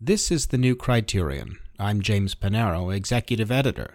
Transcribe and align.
This 0.00 0.30
is 0.30 0.48
the 0.48 0.58
new 0.58 0.76
Criterion. 0.76 1.58
I'm 1.78 2.02
James 2.02 2.34
Panero, 2.34 2.94
Executive 2.94 3.50
Editor. 3.50 3.94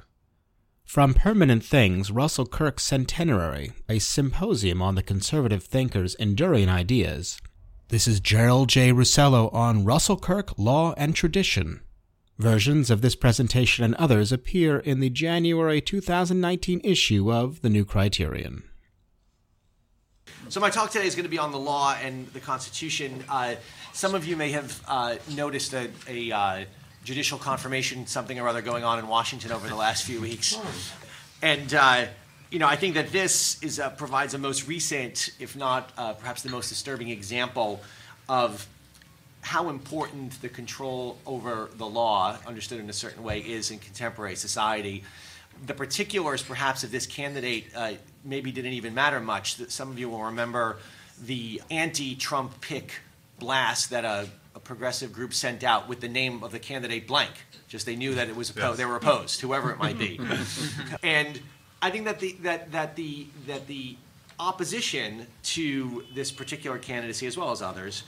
From 0.83 1.13
Permanent 1.13 1.63
Things, 1.63 2.09
Russell 2.09 2.47
Kirk's 2.47 2.81
Centenary, 2.81 3.73
a 3.87 3.99
symposium 3.99 4.81
on 4.81 4.95
the 4.95 5.03
conservative 5.03 5.63
thinker's 5.63 6.15
enduring 6.15 6.69
ideas. 6.69 7.39
This 7.89 8.07
is 8.07 8.19
Gerald 8.19 8.69
J. 8.69 8.91
Russello 8.91 9.53
on 9.53 9.85
Russell 9.85 10.17
Kirk, 10.17 10.57
Law 10.57 10.95
and 10.97 11.15
Tradition. 11.15 11.81
Versions 12.39 12.89
of 12.89 13.03
this 13.03 13.15
presentation 13.15 13.85
and 13.85 13.93
others 13.95 14.31
appear 14.31 14.79
in 14.79 15.01
the 15.01 15.09
January 15.11 15.81
2019 15.81 16.81
issue 16.83 17.31
of 17.31 17.61
The 17.61 17.69
New 17.69 17.85
Criterion. 17.85 18.63
So 20.51 20.59
my 20.59 20.69
talk 20.69 20.91
today 20.91 21.07
is 21.07 21.15
going 21.15 21.23
to 21.23 21.29
be 21.29 21.37
on 21.37 21.53
the 21.53 21.57
law 21.57 21.95
and 22.03 22.27
the 22.33 22.41
Constitution. 22.41 23.23
Uh, 23.29 23.55
some 23.93 24.13
of 24.15 24.25
you 24.25 24.35
may 24.35 24.51
have 24.51 24.83
uh, 24.85 25.15
noticed 25.33 25.73
a, 25.73 25.89
a 26.09 26.29
uh, 26.29 26.65
judicial 27.05 27.37
confirmation, 27.37 28.05
something 28.05 28.37
or 28.37 28.49
other, 28.49 28.61
going 28.61 28.83
on 28.83 28.99
in 28.99 29.07
Washington 29.07 29.53
over 29.53 29.69
the 29.69 29.77
last 29.77 30.03
few 30.03 30.19
weeks, 30.19 30.59
and 31.41 31.73
uh, 31.73 32.05
you 32.49 32.59
know 32.59 32.67
I 32.67 32.75
think 32.75 32.95
that 32.95 33.13
this 33.13 33.63
is 33.63 33.79
uh, 33.79 33.91
provides 33.91 34.33
a 34.33 34.37
most 34.37 34.67
recent, 34.67 35.29
if 35.39 35.55
not 35.55 35.93
uh, 35.97 36.11
perhaps 36.15 36.41
the 36.41 36.49
most 36.49 36.67
disturbing 36.67 37.07
example 37.07 37.79
of 38.27 38.67
how 39.39 39.69
important 39.69 40.41
the 40.41 40.49
control 40.49 41.17
over 41.25 41.69
the 41.77 41.87
law, 41.87 42.37
understood 42.45 42.81
in 42.81 42.89
a 42.89 42.93
certain 42.93 43.23
way, 43.23 43.39
is 43.39 43.71
in 43.71 43.79
contemporary 43.79 44.35
society. 44.35 45.05
The 45.65 45.73
particulars, 45.73 46.43
perhaps, 46.43 46.83
of 46.83 46.91
this 46.91 47.05
candidate 47.05 47.67
uh, 47.73 47.93
maybe 48.23 48.51
didn't 48.51 48.73
even 48.73 48.93
matter 48.93 49.19
much. 49.19 49.57
That 49.57 49.71
Some 49.71 49.89
of 49.91 49.99
you 49.99 50.09
will 50.09 50.23
remember 50.23 50.77
the 51.23 51.61
anti-Trump 51.69 52.61
pick 52.61 52.93
blast 53.39 53.89
that 53.89 54.05
a, 54.05 54.27
a, 54.55 54.59
progressive 54.59 55.11
group 55.13 55.33
sent 55.33 55.63
out 55.63 55.87
with 55.87 55.99
the 55.99 56.07
name 56.07 56.43
of 56.43 56.51
the 56.51 56.59
candidate 56.59 57.07
blank. 57.07 57.31
Just 57.67 57.85
they 57.85 57.95
knew 57.95 58.15
that 58.15 58.29
it 58.29 58.35
was 58.35 58.49
opposed, 58.49 58.67
yes. 58.67 58.77
they 58.77 58.85
were 58.85 58.95
opposed, 58.95 59.41
whoever 59.41 59.71
it 59.71 59.79
might 59.79 59.97
be. 59.97 60.19
and 61.03 61.39
I 61.81 61.89
think 61.89 62.05
that 62.05 62.19
the 62.19 62.33
that 62.41 62.71
that 62.71 62.95
the 62.95 63.27
that 63.47 63.67
the 63.67 63.97
opposition 64.39 65.27
to 65.43 66.03
this 66.13 66.31
particular 66.31 66.77
candidacy, 66.77 67.27
as 67.27 67.37
well 67.37 67.51
as 67.51 67.61
others, 67.61 68.03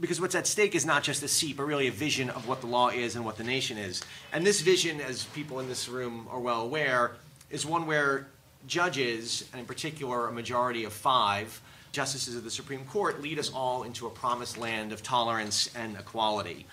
because 0.00 0.20
what's 0.20 0.34
at 0.34 0.46
stake 0.46 0.74
is 0.74 0.84
not 0.84 1.02
just 1.02 1.22
a 1.22 1.28
seat, 1.28 1.56
but 1.56 1.64
really 1.64 1.88
a 1.88 1.92
vision 1.92 2.30
of 2.30 2.48
what 2.48 2.60
the 2.60 2.66
law 2.66 2.88
is 2.88 3.16
and 3.16 3.24
what 3.24 3.36
the 3.36 3.44
nation 3.44 3.78
is. 3.78 4.02
And 4.32 4.46
this 4.46 4.60
vision, 4.60 5.00
as 5.00 5.24
people 5.26 5.60
in 5.60 5.68
this 5.68 5.88
room 5.88 6.26
are 6.30 6.40
well 6.40 6.62
aware, 6.62 7.12
is 7.50 7.64
one 7.64 7.86
where 7.86 8.26
judges, 8.66 9.48
and 9.52 9.60
in 9.60 9.66
particular 9.66 10.28
a 10.28 10.32
majority 10.32 10.84
of 10.84 10.92
five 10.92 11.60
justices 11.92 12.36
of 12.36 12.44
the 12.44 12.50
Supreme 12.50 12.84
Court, 12.84 13.22
lead 13.22 13.38
us 13.38 13.50
all 13.52 13.84
into 13.84 14.06
a 14.06 14.10
promised 14.10 14.58
land 14.58 14.92
of 14.92 15.02
tolerance 15.02 15.70
and 15.74 15.96
equality. 15.96 16.66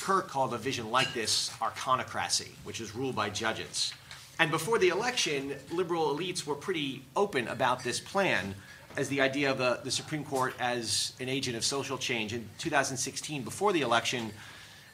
Kirk 0.00 0.28
called 0.28 0.54
a 0.54 0.58
vision 0.58 0.90
like 0.90 1.12
this 1.12 1.50
arcanocracy, 1.60 2.48
which 2.64 2.80
is 2.80 2.94
ruled 2.94 3.14
by 3.14 3.30
judges. 3.30 3.92
And 4.38 4.50
before 4.50 4.78
the 4.78 4.88
election, 4.88 5.54
liberal 5.70 6.16
elites 6.16 6.46
were 6.46 6.54
pretty 6.54 7.04
open 7.14 7.48
about 7.48 7.84
this 7.84 8.00
plan 8.00 8.54
as 8.96 9.08
the 9.08 9.20
idea 9.20 9.50
of 9.50 9.58
the, 9.58 9.80
the 9.84 9.90
Supreme 9.90 10.24
Court 10.24 10.54
as 10.58 11.12
an 11.20 11.28
agent 11.28 11.56
of 11.56 11.64
social 11.64 11.98
change. 11.98 12.32
In 12.32 12.48
2016, 12.58 13.42
before 13.42 13.72
the 13.72 13.82
election, 13.82 14.30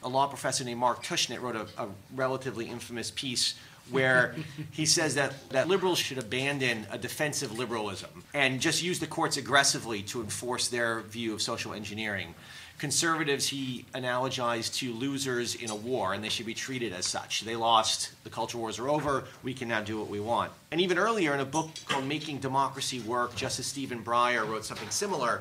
a 0.02 0.08
law 0.08 0.26
professor 0.26 0.64
named 0.64 0.80
Mark 0.80 1.04
Tushnet 1.04 1.40
wrote 1.40 1.54
a, 1.54 1.66
a 1.82 1.88
relatively 2.14 2.66
infamous 2.66 3.10
piece 3.10 3.54
where 3.90 4.34
he 4.72 4.86
says 4.86 5.14
that, 5.14 5.48
that 5.50 5.68
liberals 5.68 5.98
should 5.98 6.18
abandon 6.18 6.86
a 6.90 6.98
defensive 6.98 7.56
liberalism 7.56 8.24
and 8.34 8.60
just 8.60 8.82
use 8.82 8.98
the 8.98 9.06
courts 9.06 9.36
aggressively 9.36 10.02
to 10.02 10.20
enforce 10.20 10.68
their 10.68 11.00
view 11.02 11.34
of 11.34 11.42
social 11.42 11.72
engineering. 11.72 12.34
Conservatives, 12.78 13.48
he 13.48 13.86
analogized 13.94 14.74
to 14.74 14.92
losers 14.92 15.54
in 15.54 15.70
a 15.70 15.74
war, 15.74 16.12
and 16.12 16.22
they 16.22 16.28
should 16.28 16.44
be 16.44 16.52
treated 16.52 16.92
as 16.92 17.06
such. 17.06 17.40
They 17.40 17.56
lost, 17.56 18.10
the 18.22 18.28
culture 18.28 18.58
wars 18.58 18.78
are 18.78 18.90
over, 18.90 19.24
we 19.42 19.54
can 19.54 19.68
now 19.68 19.80
do 19.80 19.98
what 19.98 20.08
we 20.08 20.20
want. 20.20 20.52
And 20.70 20.80
even 20.80 20.98
earlier, 20.98 21.32
in 21.32 21.40
a 21.40 21.46
book 21.46 21.70
called 21.86 22.04
Making 22.04 22.38
Democracy 22.38 23.00
Work, 23.00 23.34
Justice 23.34 23.66
Stephen 23.66 24.04
Breyer 24.04 24.46
wrote 24.46 24.66
something 24.66 24.90
similar. 24.90 25.40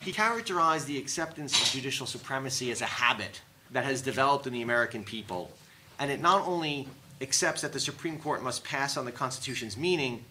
He 0.00 0.10
characterized 0.12 0.88
the 0.88 0.98
acceptance 0.98 1.60
of 1.60 1.68
judicial 1.68 2.06
supremacy 2.06 2.72
as 2.72 2.80
a 2.80 2.86
habit 2.86 3.40
that 3.70 3.84
has 3.84 4.02
developed 4.02 4.48
in 4.48 4.52
the 4.52 4.62
American 4.62 5.04
people. 5.04 5.52
And 6.00 6.10
it 6.10 6.20
not 6.20 6.46
only 6.48 6.88
accepts 7.20 7.62
that 7.62 7.72
the 7.72 7.80
Supreme 7.80 8.18
Court 8.18 8.42
must 8.42 8.64
pass 8.64 8.96
on 8.96 9.04
the 9.04 9.12
Constitution's 9.12 9.76
meaning, 9.76 10.24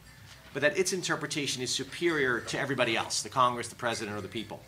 but 0.53 0.61
that 0.61 0.77
its 0.77 0.93
interpretation 0.93 1.61
is 1.61 1.69
superior 1.69 2.39
to 2.39 2.59
everybody 2.59 2.95
else 2.95 3.23
the 3.23 3.29
Congress, 3.29 3.67
the 3.67 3.75
President, 3.75 4.15
or 4.15 4.21
the 4.21 4.27
people. 4.27 4.61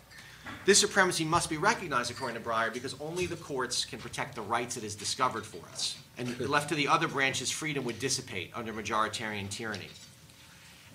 This 0.64 0.78
supremacy 0.78 1.24
must 1.24 1.48
be 1.48 1.56
recognized, 1.56 2.10
according 2.10 2.42
to 2.42 2.46
Breyer, 2.46 2.72
because 2.72 2.94
only 3.00 3.26
the 3.26 3.36
courts 3.36 3.84
can 3.84 3.98
protect 3.98 4.34
the 4.34 4.42
rights 4.42 4.76
it 4.76 4.82
has 4.82 4.94
discovered 4.94 5.46
for 5.46 5.66
us. 5.70 5.96
And 6.18 6.38
left 6.40 6.68
to 6.70 6.74
the 6.74 6.88
other 6.88 7.08
branches, 7.08 7.50
freedom 7.50 7.84
would 7.84 7.98
dissipate 7.98 8.50
under 8.54 8.72
majoritarian 8.72 9.48
tyranny. 9.48 9.88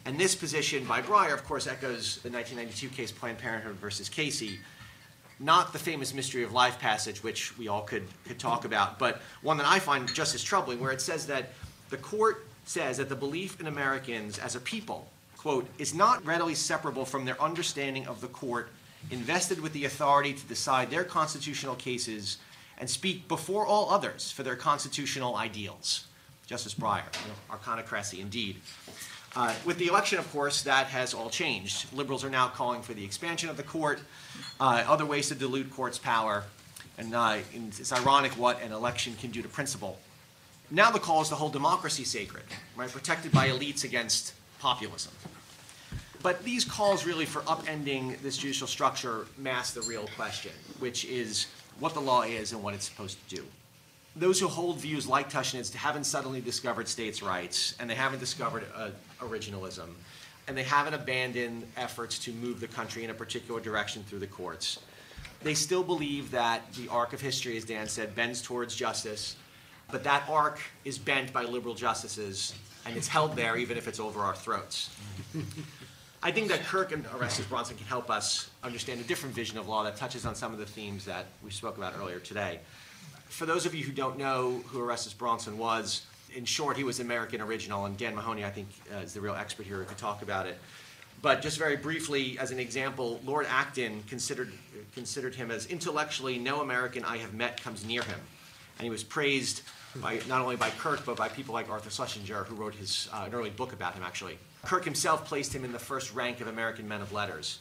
And 0.06 0.20
this 0.20 0.36
position 0.36 0.86
by 0.86 1.02
Breyer, 1.02 1.34
of 1.34 1.46
course, 1.46 1.66
echoes 1.66 2.18
the 2.18 2.30
1992 2.30 2.90
case 2.90 3.12
Planned 3.12 3.38
Parenthood 3.38 3.76
versus 3.76 4.10
Casey, 4.10 4.60
not 5.40 5.74
the 5.74 5.80
famous 5.80 6.14
mystery 6.14 6.44
of 6.44 6.52
life 6.52 6.80
passage, 6.80 7.24
which 7.24 7.58
we 7.58 7.68
all 7.68 7.82
could, 7.82 8.08
could 8.26 8.40
talk 8.40 8.66
about, 8.66 9.00
but 9.00 9.22
one 9.42 9.58
that 9.58 9.68
I 9.68 9.80
find 9.80 10.12
just 10.14 10.36
as 10.36 10.44
troubling, 10.44 10.80
where 10.80 10.92
it 10.92 11.02
says 11.02 11.28
that 11.28 11.50
the 11.90 11.98
court 11.98 12.46
says 12.66 12.98
that 12.98 13.10
the 13.10 13.16
belief 13.16 13.60
in 13.60 13.68
Americans 13.68 14.40
as 14.40 14.56
a 14.56 14.60
people, 14.60 15.08
quote, 15.38 15.68
is 15.78 15.94
not 15.94 16.26
readily 16.26 16.56
separable 16.56 17.06
from 17.06 17.26
their 17.26 17.42
understanding 17.42 18.08
of 18.08 18.22
the 18.22 18.28
court 18.28 18.70
invested 19.12 19.60
with 19.60 19.74
the 19.74 19.86
authority 19.86 20.34
to 20.34 20.46
decide 20.46 20.90
their 20.90 21.04
constitutional 21.04 21.76
cases 21.76 22.38
and 22.78 22.90
speak 22.90 23.28
before 23.28 23.66
all 23.66 23.90
others 23.90 24.32
for 24.32 24.44
their 24.44 24.56
constitutional 24.56 25.36
ideals. 25.36 26.06
Justice 26.46 26.74
Breyer, 26.74 27.04
you 27.24 27.30
know, 27.30 27.36
indeed. 28.20 28.58
Uh, 29.36 29.54
with 29.66 29.80
the 29.80 29.88
election, 29.88 30.20
of 30.20 30.32
course, 30.32 30.62
that 30.62 30.88
has 30.88 31.14
all 31.14 31.30
changed. 31.30 31.92
Liberals 31.92 32.24
are 32.24 32.30
now 32.30 32.48
calling 32.48 32.84
for 32.84 32.94
the 32.94 33.04
expansion 33.04 33.50
of 33.50 33.58
the 33.58 33.64
court, 33.64 34.00
uh, 34.60 34.84
other 34.88 35.06
ways 35.06 35.30
to 35.30 35.36
dilute 35.36 35.72
court's 35.72 35.98
power, 35.98 36.44
and, 37.00 37.16
uh, 37.16 37.38
and 37.56 37.74
it's 37.80 37.92
ironic 37.92 38.34
what 38.34 38.62
an 38.62 38.72
election 38.72 39.16
can 39.20 39.32
do 39.32 39.42
to 39.42 39.48
principle. 39.48 39.98
Now 40.70 40.92
the 40.92 41.00
call 41.00 41.22
is 41.22 41.30
to 41.30 41.36
hold 41.36 41.52
democracy 41.52 42.04
sacred, 42.04 42.44
right, 42.76 42.90
protected 42.90 43.32
by 43.32 43.50
elites 43.50 43.84
against 43.84 44.34
populism. 44.60 45.14
But 46.22 46.44
these 46.44 46.64
calls 46.64 47.06
really 47.06 47.26
for 47.26 47.42
upending 47.42 48.22
this 48.22 48.38
judicial 48.38 48.68
structure 48.68 49.26
mask 49.38 49.74
the 49.74 49.82
real 49.82 50.08
question, 50.16 50.52
which 50.80 51.06
is 51.06 51.48
what 51.80 51.96
the 51.96 52.00
law 52.00 52.22
is 52.22 52.54
and 52.54 52.64
what 52.64 52.76
it's 52.76 52.86
supposed 52.86 53.18
to 53.28 53.36
do 53.36 53.44
those 54.16 54.40
who 54.40 54.48
hold 54.48 54.80
views 54.80 55.08
like 55.08 55.30
Tushnet's 55.30 55.74
haven't 55.74 56.04
suddenly 56.04 56.42
discovered 56.42 56.88
states' 56.88 57.24
rights, 57.24 57.76
and 57.80 57.90
they 57.90 57.96
haven't 57.96 58.20
discovered 58.20 58.66
uh, 58.76 58.90
originalism, 59.20 59.88
and 60.48 60.56
they 60.56 60.64
haven't 60.64 60.94
abandoned 60.94 61.66
efforts 61.78 62.20
to 62.20 62.32
move 62.34 62.60
the 62.60 62.68
country 62.68 63.04
in 63.04 63.10
a 63.10 63.14
particular 63.14 63.60
direction 63.60 64.04
through 64.04 64.20
the 64.20 64.28
courts. 64.28 64.80
They 65.42 65.56
still 65.56 65.84
believe 65.84 66.32
that 66.32 66.72
the 66.74 66.88
arc 66.90 67.14
of 67.14 67.22
history, 67.22 67.58
as 67.58 67.66
Dan 67.66 67.88
said, 67.88 68.16
bends 68.16 68.42
towards 68.42 68.76
justice, 68.76 69.36
but 69.92 70.04
that 70.04 70.24
arc 70.30 70.60
is 70.86 70.98
bent 70.98 71.34
by 71.34 71.44
liberal 71.44 71.74
justices, 71.74 72.54
and 72.86 72.96
it's 72.96 73.08
held 73.08 73.36
there 73.36 73.58
even 73.58 73.78
if 73.78 73.88
it's 73.88 74.00
over 74.00 74.22
our 74.22 74.36
throats. 74.36 74.90
I 76.22 76.32
think 76.32 76.48
that 76.50 76.64
Kirk 76.64 76.94
and 76.94 77.06
Orestes 77.08 77.46
Brownson 77.48 77.76
can 77.76 77.86
help 77.88 78.10
us 78.10 78.50
understand 78.64 79.02
a 79.02 79.04
different 79.04 79.36
vision 79.36 79.58
of 79.58 79.68
law 79.68 79.84
that 79.84 79.98
touches 79.98 80.26
on 80.26 80.36
some 80.36 80.54
of 80.54 80.60
the 80.60 80.66
themes 80.66 81.04
that 81.04 81.26
we 81.44 81.52
spoke 81.52 81.78
about 81.78 81.96
earlier 82.00 82.20
today 82.20 82.60
for 83.34 83.48
those 83.48 83.66
of 83.66 83.74
you 83.74 83.84
who 83.84 83.92
don't 83.92 84.16
know 84.16 84.62
who 84.68 84.80
Orestes 84.80 85.14
Brownson 85.14 85.58
was, 85.58 86.06
in 86.36 86.46
short, 86.46 86.78
he 86.78 86.84
was 86.84 87.00
American 87.00 87.42
original, 87.42 87.86
and 87.86 87.98
Dan 87.98 88.14
Mahoney, 88.14 88.46
I 88.46 88.52
think, 88.52 88.68
uh, 88.94 89.00
is 89.00 89.14
the 89.14 89.22
real 89.22 89.34
expert 89.34 89.66
here 89.66 89.78
who 89.78 89.86
could 89.86 89.98
talk 89.98 90.22
about 90.22 90.46
it. 90.46 90.56
But 91.20 91.42
just 91.42 91.58
very 91.58 91.76
briefly, 91.76 92.38
as 92.38 92.52
an 92.52 92.60
example, 92.60 93.20
Lord 93.26 93.48
Acton 93.50 94.04
considered, 94.08 94.52
considered 94.94 95.34
him 95.34 95.50
as 95.50 95.66
intellectually 95.66 96.38
no 96.38 96.62
American 96.62 97.04
I 97.04 97.18
have 97.18 97.34
met 97.34 97.62
comes 97.62 97.84
near 97.84 98.04
him. 98.04 98.20
And 98.78 98.84
he 98.84 98.92
was 98.92 99.04
praised 99.04 99.64
by, 99.96 100.20
not 100.28 100.42
only 100.42 100.56
by 100.56 100.70
Kirk, 100.70 101.04
but 101.04 101.18
by 101.18 101.28
people 101.28 101.54
like 101.54 101.70
Arthur 101.72 101.90
Schlesinger, 101.90 102.44
who 102.44 102.54
wrote 102.54 102.76
his, 102.76 103.10
uh, 103.12 103.24
an 103.26 103.34
early 103.34 103.50
book 103.50 103.74
about 103.74 103.96
him, 103.96 104.04
actually. 104.04 104.38
Kirk 104.64 104.86
himself 104.86 105.26
placed 105.26 105.56
him 105.56 105.66
in 105.66 105.72
the 105.72 105.80
first 105.80 106.14
rank 106.14 106.40
of 106.40 106.48
American 106.48 106.88
men 106.88 107.02
of 107.02 107.12
letters 107.12 107.60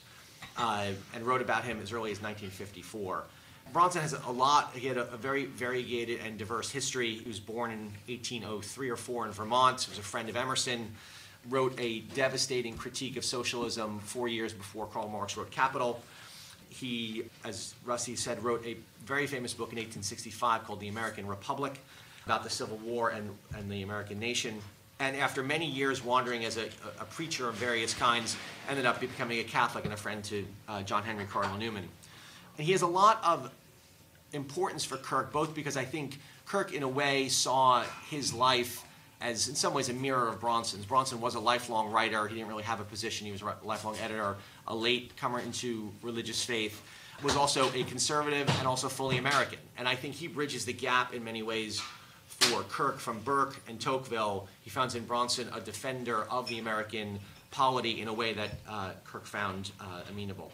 uh, 0.59 0.89
and 1.15 1.25
wrote 1.25 1.41
about 1.41 1.65
him 1.65 1.81
as 1.81 1.93
early 1.93 2.11
as 2.11 2.21
1954. 2.21 3.25
Brownson 3.73 4.03
has 4.03 4.12
a 4.12 4.31
lot, 4.31 4.73
he 4.75 4.87
had 4.87 4.99
a, 4.99 5.11
a, 5.12 5.17
very 5.17 5.47
variegated 5.47 6.20
and 6.25 6.38
diverse 6.38 6.70
history. 6.70 7.14
He 7.14 7.29
was 7.29 7.41
born 7.41 7.70
in 7.70 7.85
1803 8.06 8.91
or 8.91 8.97
4 8.97 9.26
in 9.26 9.32
Vermont, 9.32 9.81
he 9.81 9.91
was 9.91 9.99
a 9.99 10.03
friend 10.03 10.29
of 10.29 10.37
Emerson, 10.37 10.93
wrote 11.49 11.75
a 11.79 12.00
devastating 12.14 12.76
critique 12.76 13.17
of 13.17 13.25
socialism 13.25 13.99
four 14.00 14.29
years 14.29 14.53
before 14.53 14.87
Karl 14.87 15.09
Marx 15.09 15.37
wrote 15.37 15.50
Capital. 15.50 16.00
He, 16.69 17.25
as 17.44 17.75
Rusty 17.85 18.17
said, 18.17 18.43
wrote 18.43 18.64
a 18.64 18.76
very 19.05 19.26
famous 19.26 19.53
book 19.53 19.73
in 19.73 19.79
1865 19.79 20.65
called 20.65 20.81
The 20.81 20.88
American 20.88 21.26
Republic 21.26 21.81
about 22.25 22.44
the 22.44 22.50
Civil 22.50 22.76
War 22.79 23.11
and, 23.11 23.31
and 23.56 23.70
the 23.70 23.82
American 23.82 24.19
nation. 24.19 24.61
And 25.00 25.17
after 25.17 25.43
many 25.43 25.67
years 25.67 26.05
wandering 26.05 26.44
as 26.44 26.56
a, 26.56 26.67
a 27.00 27.05
preacher 27.05 27.49
of 27.49 27.56
various 27.56 27.93
kinds, 27.93 28.37
ended 28.69 28.87
up 28.87 29.00
becoming 29.00 29.41
a 29.41 29.44
Catholic 29.44 29.85
and 29.85 29.93
a 29.93 29.97
friend 29.97 30.23
to 30.25 30.47
uh, 30.69 30.82
John 30.82 31.03
Henry 31.03 31.25
Cardinal 31.25 31.58
Newman. 31.58 31.88
And 32.62 32.67
he 32.69 32.73
has 32.75 32.82
a 32.82 32.87
lot 32.87 33.20
of 33.25 33.50
importance 34.32 34.85
for 34.85 34.97
Kirk, 34.97 35.32
both 35.32 35.53
because 35.53 35.76
I 35.76 35.85
think 35.85 36.20
Kirk, 36.47 36.73
in 36.73 36.85
a 36.85 36.88
way, 36.88 37.29
saw 37.29 37.82
his 38.09 38.32
life 38.32 38.85
as, 39.20 39.49
in 39.49 39.56
some 39.56 39.75
ways, 39.75 39.88
a 39.88 39.93
mirror 39.93 40.29
of 40.29 40.38
Brownson's. 40.38 40.87
Brownson 40.87 41.20
was 41.20 41.35
a 41.35 41.41
lifelong 41.41 41.91
writer. 41.91 42.29
He 42.29 42.37
didn't 42.37 42.49
really 42.49 42.62
have 42.62 42.79
a 42.79 42.85
position. 42.85 43.26
He 43.26 43.32
was 43.32 43.43
a 43.43 43.56
lifelong 43.64 43.97
editor, 43.99 44.37
a 44.69 44.76
late 44.76 45.17
comer 45.17 45.41
into 45.41 45.91
religious 46.03 46.44
faith, 46.44 46.81
was 47.25 47.35
also 47.35 47.69
a 47.75 47.82
conservative 47.82 48.49
and 48.61 48.69
also 48.69 48.88
fully 48.88 49.19
American. 49.19 49.58
And 49.76 49.88
I 49.88 49.97
think 49.97 50.15
he 50.15 50.29
bridges 50.29 50.65
the 50.65 50.73
gap 50.73 51.12
in 51.12 51.25
many 51.25 51.43
ways 51.43 51.82
for 52.29 52.62
Kirk 52.62 53.00
from 53.00 53.19
Burke 53.23 53.56
and 53.67 53.81
Tocqueville. 53.81 54.47
He 54.61 54.70
finds 54.70 54.94
in 54.94 55.05
Brownson 55.05 55.49
a 55.53 55.58
defender 55.58 56.26
of 56.31 56.49
the 56.49 56.61
American 56.61 57.19
polity 57.50 58.00
in 58.00 58.06
a 58.06 58.12
way 58.12 58.35
that 58.35 58.50
uh, 58.69 58.91
Kirk 59.05 59.26
found 59.26 59.73
uh, 59.81 60.03
amenable. 60.08 60.53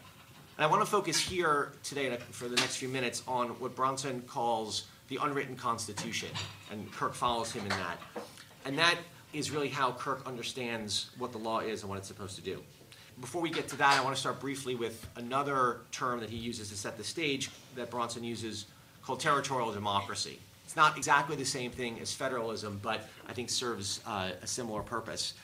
And 0.58 0.66
I 0.66 0.68
want 0.68 0.82
to 0.82 0.90
focus 0.90 1.16
here 1.20 1.70
today 1.84 2.16
for 2.32 2.48
the 2.48 2.56
next 2.56 2.78
few 2.78 2.88
minutes 2.88 3.22
on 3.28 3.50
what 3.60 3.76
Brownson 3.76 4.22
calls 4.22 4.88
the 5.06 5.20
unwritten 5.22 5.54
Constitution, 5.54 6.30
and 6.72 6.90
Kirk 6.90 7.14
follows 7.14 7.52
him 7.52 7.62
in 7.62 7.68
that. 7.68 7.96
And 8.64 8.76
that 8.76 8.96
is 9.32 9.52
really 9.52 9.68
how 9.68 9.92
Kirk 9.92 10.26
understands 10.26 11.10
what 11.16 11.30
the 11.30 11.38
law 11.38 11.60
is 11.60 11.82
and 11.82 11.88
what 11.88 11.98
it's 11.98 12.08
supposed 12.08 12.34
to 12.34 12.42
do. 12.42 12.60
Before 13.20 13.40
we 13.40 13.50
get 13.50 13.68
to 13.68 13.76
that, 13.76 14.00
I 14.00 14.02
want 14.02 14.16
to 14.16 14.20
start 14.20 14.40
briefly 14.40 14.74
with 14.74 15.06
another 15.14 15.82
term 15.92 16.18
that 16.18 16.28
he 16.28 16.36
uses 16.36 16.70
to 16.70 16.76
set 16.76 16.96
the 16.96 17.04
stage 17.04 17.50
that 17.76 17.88
Brownson 17.88 18.24
uses 18.24 18.66
called 19.04 19.20
territorial 19.20 19.70
democracy. 19.70 20.40
It's 20.64 20.74
not 20.74 20.96
exactly 20.96 21.36
the 21.36 21.44
same 21.44 21.70
thing 21.70 22.00
as 22.00 22.12
federalism, 22.12 22.80
but 22.82 23.08
I 23.28 23.32
think 23.32 23.48
serves 23.48 24.00
uh, 24.04 24.30
a 24.42 24.46
similar 24.48 24.82
purpose. 24.82 25.34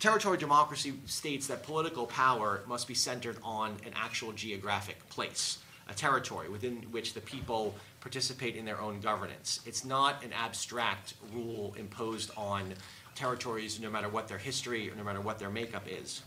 Territorial 0.00 0.40
democracy 0.40 0.94
states 1.04 1.46
that 1.48 1.62
political 1.62 2.06
power 2.06 2.62
must 2.66 2.88
be 2.88 2.94
centered 2.94 3.36
on 3.44 3.72
an 3.84 3.92
actual 3.94 4.32
geographic 4.32 5.06
place, 5.10 5.58
a 5.90 5.92
territory 5.92 6.48
within 6.48 6.76
which 6.90 7.12
the 7.12 7.20
people 7.20 7.74
participate 8.00 8.56
in 8.56 8.64
their 8.64 8.80
own 8.80 9.00
governance. 9.00 9.60
It's 9.66 9.84
not 9.84 10.24
an 10.24 10.32
abstract 10.32 11.12
rule 11.34 11.74
imposed 11.76 12.30
on 12.34 12.72
territories 13.14 13.78
no 13.78 13.90
matter 13.90 14.08
what 14.08 14.26
their 14.26 14.38
history 14.38 14.90
or 14.90 14.94
no 14.94 15.04
matter 15.04 15.20
what 15.20 15.38
their 15.38 15.50
makeup 15.50 15.84
is. 15.86 16.22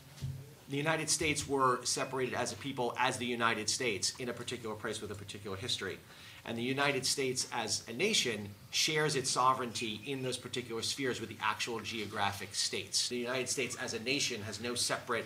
The 0.69 0.77
United 0.77 1.09
States 1.09 1.47
were 1.47 1.83
separated 1.83 2.35
as 2.35 2.53
a 2.53 2.55
people 2.57 2.93
as 2.99 3.17
the 3.17 3.25
United 3.25 3.71
States 3.71 4.13
in 4.19 4.29
a 4.29 4.33
particular 4.33 4.75
place 4.75 5.01
with 5.01 5.09
a 5.09 5.15
particular 5.15 5.57
history. 5.57 5.97
And 6.45 6.57
the 6.57 6.63
United 6.63 7.05
States 7.05 7.47
as 7.53 7.83
a 7.87 7.93
nation 7.93 8.49
shares 8.71 9.15
its 9.15 9.29
sovereignty 9.29 10.01
in 10.05 10.23
those 10.23 10.37
particular 10.37 10.81
spheres 10.81 11.21
with 11.21 11.29
the 11.29 11.37
actual 11.41 11.79
geographic 11.79 12.53
states. 12.53 13.07
The 13.07 13.17
United 13.17 13.47
States 13.47 13.77
as 13.77 13.93
a 13.93 13.99
nation 13.99 14.41
has 14.43 14.59
no 14.59 14.75
separate 14.75 15.25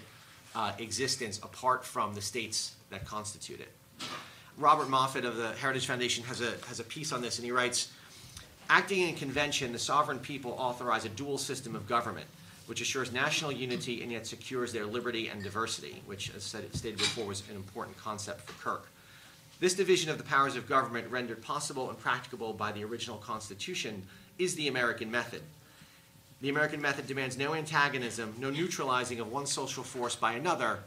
uh, 0.54 0.74
existence 0.78 1.40
apart 1.40 1.84
from 1.84 2.14
the 2.14 2.22
states 2.22 2.76
that 2.90 3.06
constitute 3.06 3.60
it. 3.60 3.72
Robert 4.58 4.88
Moffit 4.88 5.24
of 5.24 5.38
the 5.38 5.54
Heritage 5.54 5.86
Foundation 5.88 6.24
has 6.26 6.42
a, 6.42 6.56
has 6.68 6.80
a 6.80 6.84
piece 6.84 7.12
on 7.12 7.22
this, 7.22 7.38
and 7.38 7.46
he 7.46 7.52
writes 7.52 7.92
Acting 8.70 9.08
in 9.08 9.16
convention, 9.16 9.72
the 9.72 9.80
sovereign 9.80 10.20
people 10.20 10.56
authorize 10.60 11.06
a 11.06 11.10
dual 11.10 11.38
system 11.38 11.76
of 11.76 11.88
government, 11.88 12.28
which 12.66 12.82
assures 12.82 13.14
national 13.14 13.52
unity 13.52 14.02
and 14.04 14.12
yet 14.12 14.28
secures 14.28 14.74
their 14.74 14.86
liberty 14.86 15.30
and 15.30 15.42
diversity, 15.42 16.02
which, 16.06 16.34
as 16.36 16.44
said, 16.44 16.76
stated 16.76 16.98
before, 16.98 17.26
was 17.26 17.44
an 17.50 17.56
important 17.56 17.96
concept 17.98 18.42
for 18.42 18.62
Kirk. 18.62 18.90
This 19.60 19.74
division 19.74 20.12
of 20.12 20.20
the 20.20 20.24
powers 20.24 20.56
of 20.56 20.70
government, 20.70 21.10
rendered 21.10 21.42
possible 21.42 21.90
and 21.90 21.98
practicable 21.98 22.54
by 22.54 22.72
the 22.72 22.84
original 22.84 23.18
Constitution, 23.18 24.04
is 24.38 24.54
the 24.54 24.68
American 24.68 25.10
method. 25.10 25.42
The 26.42 26.50
American 26.50 26.80
method 26.80 27.08
demands 27.08 27.38
no 27.38 27.56
antagonism, 27.56 28.36
no 28.38 28.52
neutralizing 28.52 29.20
of 29.20 29.32
one 29.32 29.48
social 29.48 29.84
force 29.84 30.16
by 30.16 30.34
another, 30.34 30.80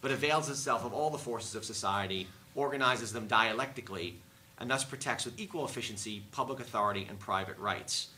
but 0.00 0.10
avails 0.10 0.50
itself 0.50 0.84
of 0.84 0.92
all 0.92 1.10
the 1.10 1.18
forces 1.18 1.54
of 1.54 1.64
society 1.64 2.26
organizes 2.56 3.12
them 3.12 3.28
dialectically, 3.28 4.16
and 4.58 4.68
thus 4.68 4.82
protects 4.82 5.24
with 5.24 5.38
equal 5.38 5.64
efficiency 5.64 6.22
public 6.32 6.58
authority 6.58 7.06
and 7.08 7.20
private 7.20 7.58
rights. 7.58 8.08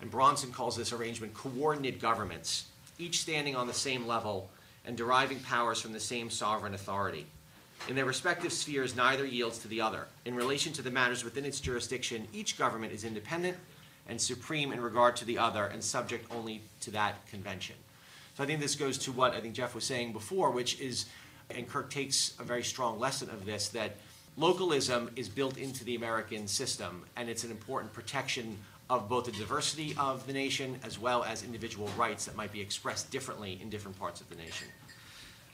And 0.00 0.10
Brownson 0.10 0.52
calls 0.52 0.76
this 0.76 0.92
arrangement 0.92 1.34
coordinate 1.34 2.00
governments, 2.00 2.66
each 2.98 3.18
standing 3.20 3.56
on 3.56 3.66
the 3.66 3.74
same 3.74 4.06
level 4.06 4.48
and 4.84 4.96
deriving 4.96 5.40
powers 5.40 5.80
from 5.80 5.92
the 5.92 5.98
same 5.98 6.30
sovereign 6.30 6.74
authority. 6.74 7.26
In 7.88 7.94
their 7.94 8.04
respective 8.04 8.52
spheres, 8.52 8.96
neither 8.96 9.24
yields 9.24 9.58
to 9.58 9.68
the 9.68 9.80
other. 9.80 10.08
In 10.24 10.34
relation 10.34 10.72
to 10.74 10.82
the 10.82 10.90
matters 10.90 11.22
within 11.22 11.44
its 11.44 11.60
jurisdiction, 11.60 12.26
each 12.32 12.58
government 12.58 12.92
is 12.92 13.04
independent 13.04 13.56
and 14.08 14.20
supreme 14.20 14.72
in 14.72 14.80
regard 14.80 15.16
to 15.16 15.24
the 15.24 15.38
other 15.38 15.66
and 15.66 15.82
subject 15.82 16.30
only 16.32 16.62
to 16.80 16.90
that 16.92 17.26
convention. 17.28 17.76
So 18.36 18.44
I 18.44 18.46
think 18.46 18.60
this 18.60 18.74
goes 18.74 18.98
to 18.98 19.12
what 19.12 19.34
I 19.34 19.40
think 19.40 19.54
Jeff 19.54 19.74
was 19.74 19.84
saying 19.84 20.12
before, 20.12 20.50
which 20.50 20.80
is 20.80 21.06
and 21.50 21.68
Kirk 21.68 21.90
takes 21.90 22.34
a 22.38 22.42
very 22.42 22.64
strong 22.64 22.98
lesson 22.98 23.30
of 23.30 23.44
this 23.44 23.68
that 23.68 23.96
localism 24.36 25.10
is 25.16 25.28
built 25.28 25.56
into 25.56 25.84
the 25.84 25.94
American 25.94 26.46
system, 26.48 27.04
and 27.16 27.28
it's 27.28 27.44
an 27.44 27.50
important 27.50 27.92
protection 27.92 28.58
of 28.88 29.08
both 29.08 29.24
the 29.24 29.32
diversity 29.32 29.94
of 29.98 30.26
the 30.26 30.32
nation 30.32 30.78
as 30.84 30.98
well 30.98 31.24
as 31.24 31.42
individual 31.42 31.88
rights 31.96 32.24
that 32.26 32.36
might 32.36 32.52
be 32.52 32.60
expressed 32.60 33.10
differently 33.10 33.58
in 33.60 33.68
different 33.68 33.98
parts 33.98 34.20
of 34.20 34.28
the 34.28 34.36
nation. 34.36 34.68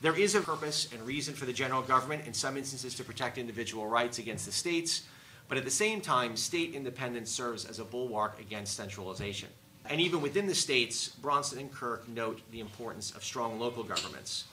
There 0.02 0.19
is 0.19 0.34
a 0.34 0.40
purpose 0.40 0.88
and 0.93 1.00
reason 1.06 1.32
for 1.32 1.46
the 1.46 1.52
general 1.52 1.81
government, 1.81 2.26
in 2.26 2.34
some 2.34 2.56
instances, 2.56 2.96
to 2.96 3.04
protect 3.04 3.38
individual 3.38 3.87
rights 3.87 4.19
against 4.19 4.46
the 4.46 4.52
states, 4.52 5.02
but 5.49 5.56
at 5.56 5.64
the 5.64 5.70
same 5.70 6.00
time, 6.00 6.37
state 6.37 6.75
independence 6.75 7.31
serves 7.31 7.64
as 7.64 7.78
a 7.78 7.84
bulwark 7.84 8.40
against 8.40 8.75
centralization. 8.75 9.49
And 9.88 10.00
even 10.00 10.20
within 10.20 10.49
the 10.49 10.56
states, 10.56 11.08
Brownson 11.08 11.60
and 11.60 11.72
Kirk 11.72 12.08
note 12.08 12.40
the 12.50 12.58
importance 12.58 13.12
of 13.12 13.22
strong 13.22 13.60
local 13.60 13.84
governments. 13.84 14.46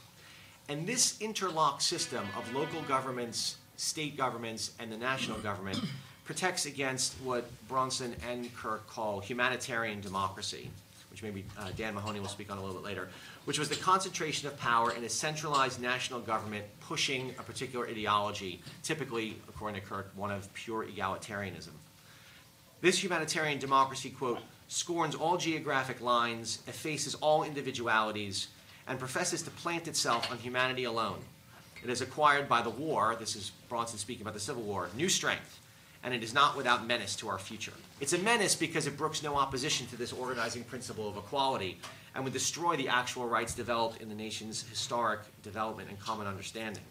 And 0.67 0.85
this 0.85 1.19
interlocked 1.19 1.81
system 1.81 2.27
of 2.37 2.53
local 2.53 2.83
governments, 2.83 3.57
state 3.75 4.17
governments, 4.17 4.73
and 4.79 4.91
the 4.91 4.97
national 4.97 5.39
government 5.39 5.79
protects 6.25 6.67
against 6.67 7.15
what 7.23 7.49
Brownson 7.67 8.15
and 8.29 8.55
Kirk 8.55 8.87
call 8.87 9.19
humanitarian 9.19 9.99
democracy, 9.99 10.69
which 11.11 11.23
maybe 11.23 11.45
uh, 11.57 11.69
Dan 11.75 11.95
Mahoney 11.95 12.19
will 12.19 12.27
speak 12.27 12.51
on 12.51 12.57
a 12.57 12.61
little 12.61 12.75
bit 12.75 12.85
later, 12.85 13.09
which 13.45 13.59
was 13.59 13.69
the 13.69 13.75
concentration 13.75 14.47
of 14.47 14.57
power 14.57 14.91
in 14.91 15.03
a 15.03 15.09
centralized 15.09 15.81
national 15.81 16.19
government 16.19 16.65
pushing 16.81 17.33
a 17.39 17.43
particular 17.43 17.87
ideology, 17.87 18.61
typically, 18.83 19.37
according 19.47 19.81
to 19.81 19.87
Kirk, 19.87 20.11
one 20.15 20.31
of 20.31 20.53
pure 20.53 20.85
egalitarianism. 20.85 21.71
This 22.81 23.03
humanitarian 23.03 23.59
democracy, 23.59 24.09
quote, 24.09 24.39
scorns 24.67 25.15
all 25.15 25.37
geographic 25.37 25.99
lines, 25.99 26.59
effaces 26.67 27.15
all 27.15 27.43
individualities, 27.43 28.47
and 28.87 28.97
professes 28.97 29.41
to 29.43 29.51
plant 29.51 29.87
itself 29.87 30.31
on 30.31 30.37
humanity 30.37 30.85
alone. 30.85 31.19
It 31.83 31.89
has 31.89 32.01
acquired 32.01 32.47
by 32.47 32.61
the 32.61 32.69
war, 32.69 33.15
this 33.19 33.35
is 33.35 33.51
Brownson 33.67 33.97
speaking 33.97 34.21
about 34.21 34.33
the 34.33 34.39
Civil 34.39 34.63
War, 34.63 34.89
new 34.95 35.09
strength, 35.09 35.59
and 36.03 36.13
it 36.13 36.23
is 36.23 36.33
not 36.33 36.55
without 36.55 36.85
menace 36.85 37.15
to 37.17 37.29
our 37.29 37.39
future. 37.39 37.73
It's 37.99 38.13
a 38.13 38.17
menace 38.19 38.55
because 38.55 38.87
it 38.87 38.97
brooks 38.97 39.21
no 39.21 39.35
opposition 39.35 39.85
to 39.87 39.97
this 39.97 40.13
organizing 40.13 40.63
principle 40.63 41.09
of 41.09 41.17
equality 41.17 41.77
and 42.15 42.23
would 42.23 42.33
destroy 42.33 42.75
the 42.75 42.87
actual 42.87 43.27
rights 43.27 43.53
developed 43.53 44.01
in 44.01 44.09
the 44.09 44.15
nation's 44.15 44.63
historic 44.63 45.19
development 45.43 45.89
and 45.89 45.99
common 45.99 46.27
understanding. 46.27 46.83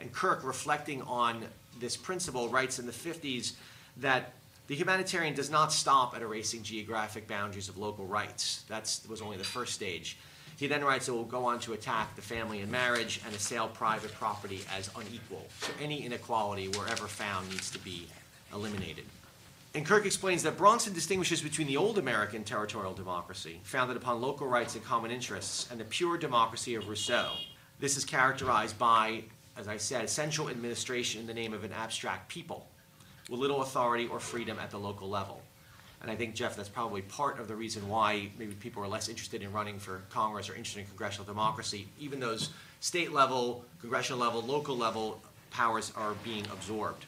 And 0.00 0.12
Kirk, 0.12 0.44
reflecting 0.44 1.02
on 1.02 1.44
this 1.80 1.96
principle, 1.96 2.48
writes 2.48 2.78
in 2.78 2.86
the 2.86 2.92
50s 2.92 3.54
that 3.98 4.32
the 4.68 4.74
humanitarian 4.74 5.34
does 5.34 5.50
not 5.50 5.72
stop 5.72 6.14
at 6.14 6.22
erasing 6.22 6.62
geographic 6.62 7.26
boundaries 7.26 7.68
of 7.68 7.76
local 7.76 8.06
rights. 8.06 8.64
That 8.68 8.98
was 9.08 9.20
only 9.20 9.36
the 9.36 9.44
first 9.44 9.74
stage. 9.74 10.16
He 10.56 10.66
then 10.66 10.84
writes 10.84 11.08
it 11.08 11.12
will 11.12 11.24
go 11.24 11.44
on 11.46 11.58
to 11.60 11.72
attack 11.72 12.14
the 12.14 12.22
family 12.22 12.60
and 12.60 12.70
marriage 12.70 13.20
and 13.26 13.34
assail 13.34 13.68
private 13.68 14.12
property 14.14 14.60
as 14.76 14.90
unequal. 14.96 15.46
So 15.60 15.72
any 15.80 16.04
inequality, 16.04 16.68
wherever 16.68 17.08
found, 17.08 17.50
needs 17.50 17.70
to 17.72 17.78
be 17.80 18.06
eliminated. 18.52 19.04
And 19.74 19.86
Kirk 19.86 20.04
explains 20.04 20.42
that 20.42 20.58
Brownson 20.58 20.92
distinguishes 20.92 21.40
between 21.40 21.66
the 21.66 21.78
old 21.78 21.96
American 21.96 22.44
territorial 22.44 22.92
democracy, 22.92 23.60
founded 23.62 23.96
upon 23.96 24.20
local 24.20 24.46
rights 24.46 24.74
and 24.74 24.84
common 24.84 25.10
interests, 25.10 25.66
and 25.70 25.80
the 25.80 25.84
pure 25.84 26.18
democracy 26.18 26.74
of 26.74 26.88
Rousseau. 26.88 27.30
This 27.80 27.96
is 27.96 28.04
characterized 28.04 28.78
by, 28.78 29.24
as 29.56 29.68
I 29.68 29.78
said, 29.78 30.10
central 30.10 30.50
administration 30.50 31.22
in 31.22 31.26
the 31.26 31.34
name 31.34 31.54
of 31.54 31.64
an 31.64 31.72
abstract 31.72 32.28
people, 32.28 32.66
with 33.30 33.40
little 33.40 33.62
authority 33.62 34.06
or 34.08 34.20
freedom 34.20 34.58
at 34.58 34.70
the 34.70 34.78
local 34.78 35.08
level. 35.08 35.40
And 36.02 36.10
I 36.10 36.16
think, 36.16 36.34
Jeff, 36.34 36.54
that's 36.54 36.68
probably 36.68 37.00
part 37.02 37.38
of 37.38 37.48
the 37.48 37.54
reason 37.54 37.88
why 37.88 38.28
maybe 38.36 38.54
people 38.54 38.82
are 38.82 38.88
less 38.88 39.08
interested 39.08 39.40
in 39.40 39.52
running 39.52 39.78
for 39.78 40.02
Congress 40.10 40.50
or 40.50 40.54
interested 40.54 40.80
in 40.80 40.86
congressional 40.86 41.24
democracy. 41.24 41.86
Even 41.98 42.20
those 42.20 42.50
state 42.80 43.12
level, 43.12 43.64
congressional 43.80 44.20
level, 44.20 44.42
local 44.42 44.76
level 44.76 45.22
powers 45.50 45.92
are 45.96 46.14
being 46.24 46.44
absorbed. 46.52 47.06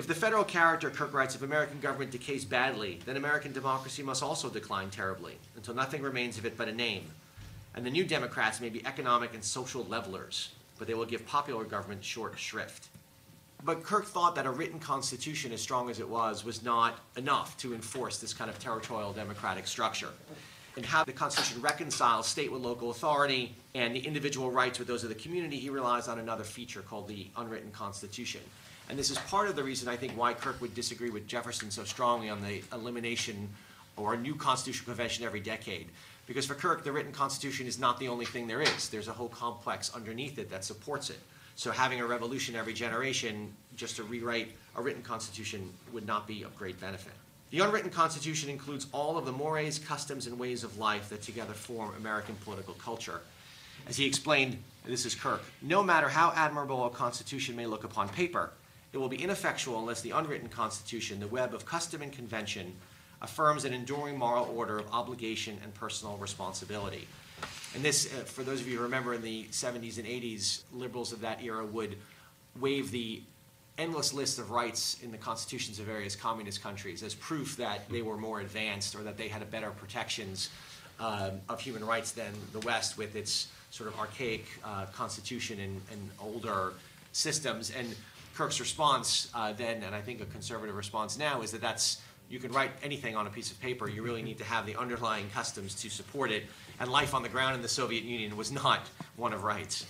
If 0.00 0.06
the 0.06 0.14
federal 0.14 0.44
character, 0.44 0.88
Kirk 0.88 1.12
writes, 1.12 1.34
of 1.34 1.42
American 1.42 1.78
government 1.78 2.10
decays 2.10 2.46
badly, 2.46 3.00
then 3.04 3.18
American 3.18 3.52
democracy 3.52 4.02
must 4.02 4.22
also 4.22 4.48
decline 4.48 4.88
terribly, 4.88 5.36
until 5.56 5.74
nothing 5.74 6.00
remains 6.00 6.38
of 6.38 6.46
it 6.46 6.56
but 6.56 6.68
a 6.68 6.72
name. 6.72 7.04
And 7.74 7.84
the 7.84 7.90
new 7.90 8.04
Democrats 8.04 8.62
may 8.62 8.70
be 8.70 8.84
economic 8.86 9.34
and 9.34 9.44
social 9.44 9.84
levelers, 9.84 10.52
but 10.78 10.88
they 10.88 10.94
will 10.94 11.04
give 11.04 11.26
popular 11.26 11.64
government 11.64 12.02
short 12.02 12.38
shrift. 12.38 12.88
But 13.62 13.82
Kirk 13.82 14.06
thought 14.06 14.34
that 14.36 14.46
a 14.46 14.50
written 14.50 14.78
constitution, 14.78 15.52
as 15.52 15.60
strong 15.60 15.90
as 15.90 16.00
it 16.00 16.08
was, 16.08 16.46
was 16.46 16.62
not 16.62 16.98
enough 17.18 17.58
to 17.58 17.74
enforce 17.74 18.16
this 18.16 18.32
kind 18.32 18.48
of 18.48 18.58
territorial 18.58 19.12
democratic 19.12 19.66
structure. 19.66 20.08
And 20.78 20.86
how 20.86 21.04
the 21.04 21.12
Constitution 21.12 21.60
reconciles 21.60 22.26
state 22.26 22.50
with 22.50 22.62
local 22.62 22.90
authority 22.90 23.54
and 23.74 23.94
the 23.94 24.00
individual 24.00 24.50
rights 24.50 24.78
with 24.78 24.88
those 24.88 25.02
of 25.02 25.10
the 25.10 25.14
community, 25.14 25.58
he 25.58 25.68
relies 25.68 26.08
on 26.08 26.18
another 26.18 26.44
feature 26.44 26.80
called 26.80 27.06
the 27.06 27.26
unwritten 27.36 27.70
Constitution. 27.70 28.40
And 28.90 28.98
this 28.98 29.08
is 29.08 29.18
part 29.18 29.48
of 29.48 29.54
the 29.54 29.62
reason 29.62 29.88
I 29.88 29.94
think 29.94 30.14
why 30.14 30.34
Kirk 30.34 30.60
would 30.60 30.74
disagree 30.74 31.10
with 31.10 31.28
Jefferson 31.28 31.70
so 31.70 31.84
strongly 31.84 32.28
on 32.28 32.42
the 32.42 32.60
elimination 32.72 33.48
or 33.96 34.14
a 34.14 34.16
new 34.16 34.34
constitutional 34.34 34.86
convention 34.86 35.24
every 35.24 35.38
decade. 35.38 35.86
Because 36.26 36.44
for 36.44 36.54
Kirk, 36.54 36.82
the 36.82 36.90
written 36.90 37.12
constitution 37.12 37.68
is 37.68 37.78
not 37.78 38.00
the 38.00 38.08
only 38.08 38.26
thing 38.26 38.48
there 38.48 38.60
is. 38.60 38.88
There's 38.88 39.06
a 39.06 39.12
whole 39.12 39.28
complex 39.28 39.94
underneath 39.94 40.40
it 40.40 40.50
that 40.50 40.64
supports 40.64 41.08
it. 41.08 41.20
So 41.54 41.70
having 41.70 42.00
a 42.00 42.06
revolution 42.06 42.56
every 42.56 42.72
generation 42.72 43.52
just 43.76 43.94
to 43.94 44.02
rewrite 44.02 44.48
a 44.74 44.82
written 44.82 45.02
constitution 45.02 45.72
would 45.92 46.04
not 46.04 46.26
be 46.26 46.42
of 46.42 46.56
great 46.56 46.80
benefit. 46.80 47.12
The 47.50 47.60
unwritten 47.60 47.90
constitution 47.90 48.50
includes 48.50 48.88
all 48.90 49.16
of 49.16 49.24
the 49.24 49.32
mores, 49.32 49.78
customs, 49.78 50.26
and 50.26 50.36
ways 50.36 50.64
of 50.64 50.78
life 50.78 51.10
that 51.10 51.22
together 51.22 51.52
form 51.52 51.94
American 51.96 52.34
political 52.44 52.74
culture. 52.74 53.20
As 53.86 53.96
he 53.96 54.04
explained, 54.04 54.58
this 54.84 55.06
is 55.06 55.14
Kirk, 55.14 55.42
no 55.62 55.80
matter 55.80 56.08
how 56.08 56.32
admirable 56.34 56.86
a 56.86 56.90
constitution 56.90 57.54
may 57.54 57.66
look 57.66 57.84
upon 57.84 58.08
paper, 58.08 58.50
it 58.92 58.98
will 58.98 59.08
be 59.08 59.22
ineffectual 59.22 59.78
unless 59.78 60.00
the 60.00 60.10
unwritten 60.10 60.48
constitution, 60.48 61.20
the 61.20 61.28
web 61.28 61.54
of 61.54 61.64
custom 61.64 62.02
and 62.02 62.12
convention, 62.12 62.74
affirms 63.22 63.64
an 63.64 63.72
enduring 63.72 64.18
moral 64.18 64.52
order 64.56 64.78
of 64.78 64.86
obligation 64.92 65.58
and 65.62 65.72
personal 65.74 66.16
responsibility. 66.16 67.06
And 67.74 67.84
this, 67.84 68.06
uh, 68.06 68.24
for 68.24 68.42
those 68.42 68.60
of 68.60 68.68
you 68.68 68.78
who 68.78 68.82
remember 68.82 69.14
in 69.14 69.22
the 69.22 69.44
70s 69.44 69.98
and 69.98 70.06
80s, 70.06 70.62
liberals 70.72 71.12
of 71.12 71.20
that 71.20 71.42
era 71.42 71.64
would 71.64 71.96
wave 72.58 72.90
the 72.90 73.22
endless 73.78 74.12
list 74.12 74.38
of 74.38 74.50
rights 74.50 74.98
in 75.02 75.10
the 75.10 75.16
constitutions 75.16 75.78
of 75.78 75.86
various 75.86 76.14
communist 76.14 76.62
countries 76.62 77.02
as 77.02 77.14
proof 77.14 77.56
that 77.56 77.88
they 77.88 78.02
were 78.02 78.16
more 78.16 78.40
advanced 78.40 78.94
or 78.94 79.02
that 79.02 79.16
they 79.16 79.28
had 79.28 79.48
better 79.50 79.70
protections 79.70 80.50
um, 80.98 81.40
of 81.48 81.60
human 81.60 81.84
rights 81.84 82.12
than 82.12 82.32
the 82.52 82.60
West 82.60 82.98
with 82.98 83.16
its 83.16 83.48
sort 83.70 83.88
of 83.88 83.98
archaic 83.98 84.44
uh, 84.64 84.84
constitution 84.86 85.58
and, 85.60 85.80
and, 85.90 86.10
older 86.20 86.74
systems. 87.12 87.70
And 87.70 87.94
Kirk's 88.40 88.58
response 88.58 89.28
uh, 89.34 89.52
then, 89.52 89.82
and 89.82 89.94
I 89.94 90.00
think 90.00 90.22
a 90.22 90.24
conservative 90.24 90.74
response 90.74 91.18
now, 91.18 91.42
is 91.42 91.50
that 91.50 91.60
that's 91.60 92.00
you 92.30 92.38
can 92.38 92.50
write 92.52 92.70
anything 92.82 93.14
on 93.14 93.26
a 93.26 93.30
piece 93.30 93.50
of 93.50 93.60
paper. 93.60 93.86
You 93.86 94.02
really 94.02 94.22
need 94.22 94.38
to 94.38 94.44
have 94.44 94.64
the 94.64 94.76
underlying 94.76 95.28
customs 95.28 95.74
to 95.82 95.90
support 95.90 96.32
it. 96.32 96.44
And 96.78 96.90
life 96.90 97.12
on 97.12 97.22
the 97.22 97.28
ground 97.28 97.54
in 97.54 97.60
the 97.60 97.68
Soviet 97.68 98.02
Union 98.02 98.38
was 98.38 98.50
not 98.50 98.88
one 99.16 99.34
of 99.34 99.44
rights. 99.44 99.84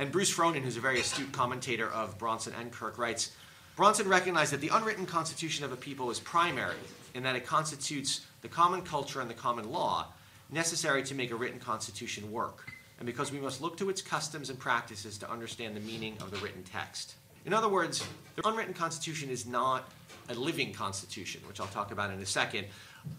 And 0.00 0.10
Bruce 0.10 0.34
Frohnen, 0.34 0.62
who's 0.62 0.76
a 0.76 0.80
very 0.80 0.98
astute 0.98 1.30
commentator 1.30 1.88
of 1.92 2.18
Brownson 2.18 2.52
and 2.58 2.72
Kirk, 2.72 2.98
writes 2.98 3.30
Brownson 3.76 4.08
recognized 4.08 4.52
that 4.52 4.60
the 4.60 4.70
unwritten 4.72 5.06
constitution 5.06 5.64
of 5.64 5.70
a 5.70 5.76
people 5.76 6.10
is 6.10 6.18
primary 6.18 6.74
in 7.14 7.22
that 7.22 7.36
it 7.36 7.46
constitutes 7.46 8.26
the 8.40 8.48
common 8.48 8.82
culture 8.82 9.20
and 9.20 9.30
the 9.30 9.34
common 9.34 9.70
law 9.70 10.08
necessary 10.50 11.04
to 11.04 11.14
make 11.14 11.30
a 11.30 11.36
written 11.36 11.60
constitution 11.60 12.32
work, 12.32 12.72
and 12.98 13.06
because 13.06 13.30
we 13.30 13.38
must 13.38 13.62
look 13.62 13.76
to 13.76 13.88
its 13.88 14.02
customs 14.02 14.50
and 14.50 14.58
practices 14.58 15.16
to 15.18 15.30
understand 15.30 15.76
the 15.76 15.80
meaning 15.80 16.16
of 16.20 16.32
the 16.32 16.38
written 16.38 16.64
text. 16.64 17.14
In 17.44 17.52
other 17.52 17.68
words, 17.68 18.06
the 18.36 18.46
unwritten 18.46 18.74
constitution 18.74 19.28
is 19.28 19.46
not 19.46 19.90
a 20.28 20.34
living 20.34 20.72
constitution, 20.72 21.40
which 21.48 21.60
I'll 21.60 21.66
talk 21.66 21.90
about 21.90 22.10
in 22.10 22.20
a 22.20 22.26
second, 22.26 22.66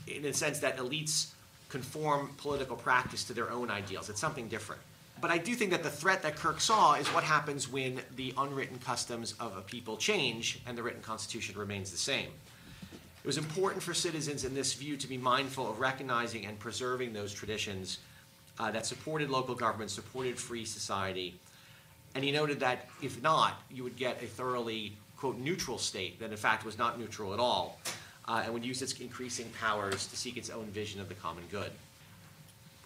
in 0.08 0.26
a 0.26 0.34
sense 0.34 0.60
that 0.60 0.78
elites 0.78 1.32
conform 1.70 2.30
political 2.38 2.76
practice 2.76 3.24
to 3.26 3.34
their 3.34 3.52
own 3.52 3.70
ideals. 3.70 4.10
It's 4.10 4.22
something 4.22 4.48
different. 4.48 4.82
But 5.20 5.32
I 5.32 5.38
do 5.38 5.56
think 5.56 5.72
that 5.72 5.84
the 5.84 5.90
threat 5.90 6.22
that 6.24 6.36
Kirk 6.36 6.60
saw 6.60 6.96
is 6.96 7.08
what 7.08 7.24
happens 7.24 7.72
when 7.72 8.02
the 8.16 8.34
unwritten 8.38 8.78
customs 8.80 9.36
of 9.40 9.56
a 9.58 9.62
people 9.62 9.98
change 9.98 10.60
and 10.66 10.78
the 10.78 10.84
written 10.84 11.02
constitution 11.02 11.58
remains 11.58 11.92
the 11.92 11.98
same. 11.98 12.28
It 13.24 13.28
was 13.28 13.38
important 13.38 13.82
for 13.82 13.94
citizens 13.94 14.44
in 14.44 14.54
this 14.54 14.74
view 14.74 14.98
to 14.98 15.08
be 15.08 15.18
mindful 15.18 15.70
of 15.70 15.80
recognizing 15.80 16.46
and 16.46 16.60
preserving 16.60 17.14
those 17.14 17.34
traditions 17.34 18.00
uh, 18.60 18.70
that 18.72 18.86
supported 18.86 19.30
local 19.30 19.56
government, 19.56 19.92
supported 19.92 20.38
free 20.38 20.66
society. 20.66 21.40
And 22.16 22.24
he 22.24 22.32
noted 22.32 22.60
that 22.60 22.90
if 23.02 23.22
not, 23.22 23.62
you 23.72 23.84
would 23.84 23.96
get 23.96 24.22
a 24.22 24.28
thoroughly 24.28 24.94
quote, 25.24 25.38
neutral 25.38 25.78
state 25.78 26.20
that 26.20 26.32
in 26.32 26.38
fact 26.38 26.66
was 26.66 26.78
not 26.78 27.00
neutral 27.00 27.34
at 27.34 27.40
all, 27.40 27.80
uh, 28.28 28.42
and 28.44 28.54
would 28.54 28.66
use 28.66 28.82
its 28.82 28.92
increasing 29.00 29.50
powers 29.60 30.06
to 30.08 30.18
seek 30.18 30.36
its 30.36 30.50
own 30.50 30.66
vision 30.66 31.00
of 31.00 31.08
the 31.08 31.16
common 31.16 31.46
good. 31.50 31.72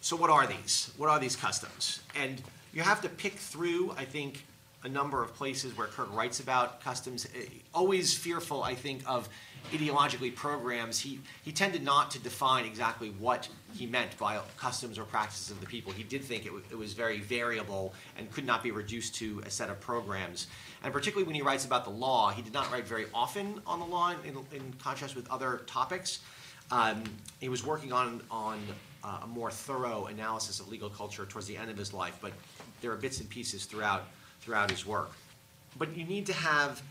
So, 0.01 0.15
what 0.15 0.29
are 0.29 0.45
these? 0.45 0.91
What 0.97 1.09
are 1.09 1.19
these 1.19 1.35
customs? 1.35 2.01
And 2.15 2.39
you 2.73 2.83
have 2.83 3.01
to 3.01 3.09
pick 3.09 3.33
through, 3.33 3.91
I 3.97 4.05
think, 4.05 4.45
a 4.83 4.89
number 4.89 5.23
of 5.23 5.33
places 5.33 5.77
where 5.77 5.87
Kirk 5.87 6.13
writes 6.13 6.39
about 6.39 6.81
customs. 6.81 7.25
Eh, 7.35 7.45
always 7.73 8.13
fearful, 8.13 8.63
I 8.63 8.75
think, 8.75 9.01
of 9.07 9.27
ideologically 9.71 10.33
programs. 10.33 10.99
He, 10.99 11.19
he 11.43 11.51
tended 11.51 11.83
not 11.83 12.11
to 12.11 12.19
define 12.19 12.65
exactly 12.65 13.09
what 13.19 13.49
he 13.73 13.85
meant 13.85 14.17
by 14.17 14.39
customs 14.57 14.97
or 14.97 15.03
practices 15.03 15.51
of 15.51 15.59
the 15.59 15.65
people. 15.65 15.91
He 15.91 16.03
did 16.03 16.23
think 16.23 16.45
it, 16.45 16.51
it 16.71 16.77
was 16.77 16.93
very 16.93 17.19
variable 17.19 17.93
and 18.17 18.31
could 18.31 18.45
not 18.45 18.63
be 18.63 18.71
reduced 18.71 19.15
to 19.15 19.41
a 19.45 19.49
set 19.49 19.69
of 19.69 19.79
programs. 19.79 20.47
And 20.83 20.93
particularly 20.93 21.25
when 21.25 21.35
he 21.35 21.41
writes 21.41 21.65
about 21.65 21.83
the 21.83 21.91
law, 21.91 22.29
he 22.29 22.41
did 22.41 22.53
not 22.53 22.71
write 22.71 22.87
very 22.87 23.05
often 23.13 23.61
on 23.65 23.79
the 23.79 23.85
law 23.85 24.13
in, 24.23 24.37
in 24.55 24.73
contrast 24.79 25.15
with 25.15 25.29
other 25.29 25.63
topics. 25.67 26.19
Um, 26.71 27.03
he 27.39 27.49
was 27.49 27.65
working 27.65 27.91
on, 27.91 28.21
on 28.29 28.59
uh, 29.03 29.19
a 29.23 29.27
more 29.27 29.51
thorough 29.51 30.05
analysis 30.05 30.59
of 30.59 30.67
legal 30.67 30.89
culture 30.89 31.25
towards 31.25 31.47
the 31.47 31.57
end 31.57 31.71
of 31.71 31.77
his 31.77 31.93
life, 31.93 32.17
but 32.21 32.33
there 32.81 32.91
are 32.91 32.97
bits 32.97 33.19
and 33.19 33.29
pieces 33.29 33.65
throughout, 33.65 34.03
throughout 34.47 34.71
his 34.71 34.85
work. 34.85 35.11
But 35.77 35.97
you 35.97 36.05
need 36.05 36.25
to 36.27 36.33
have 36.33 36.81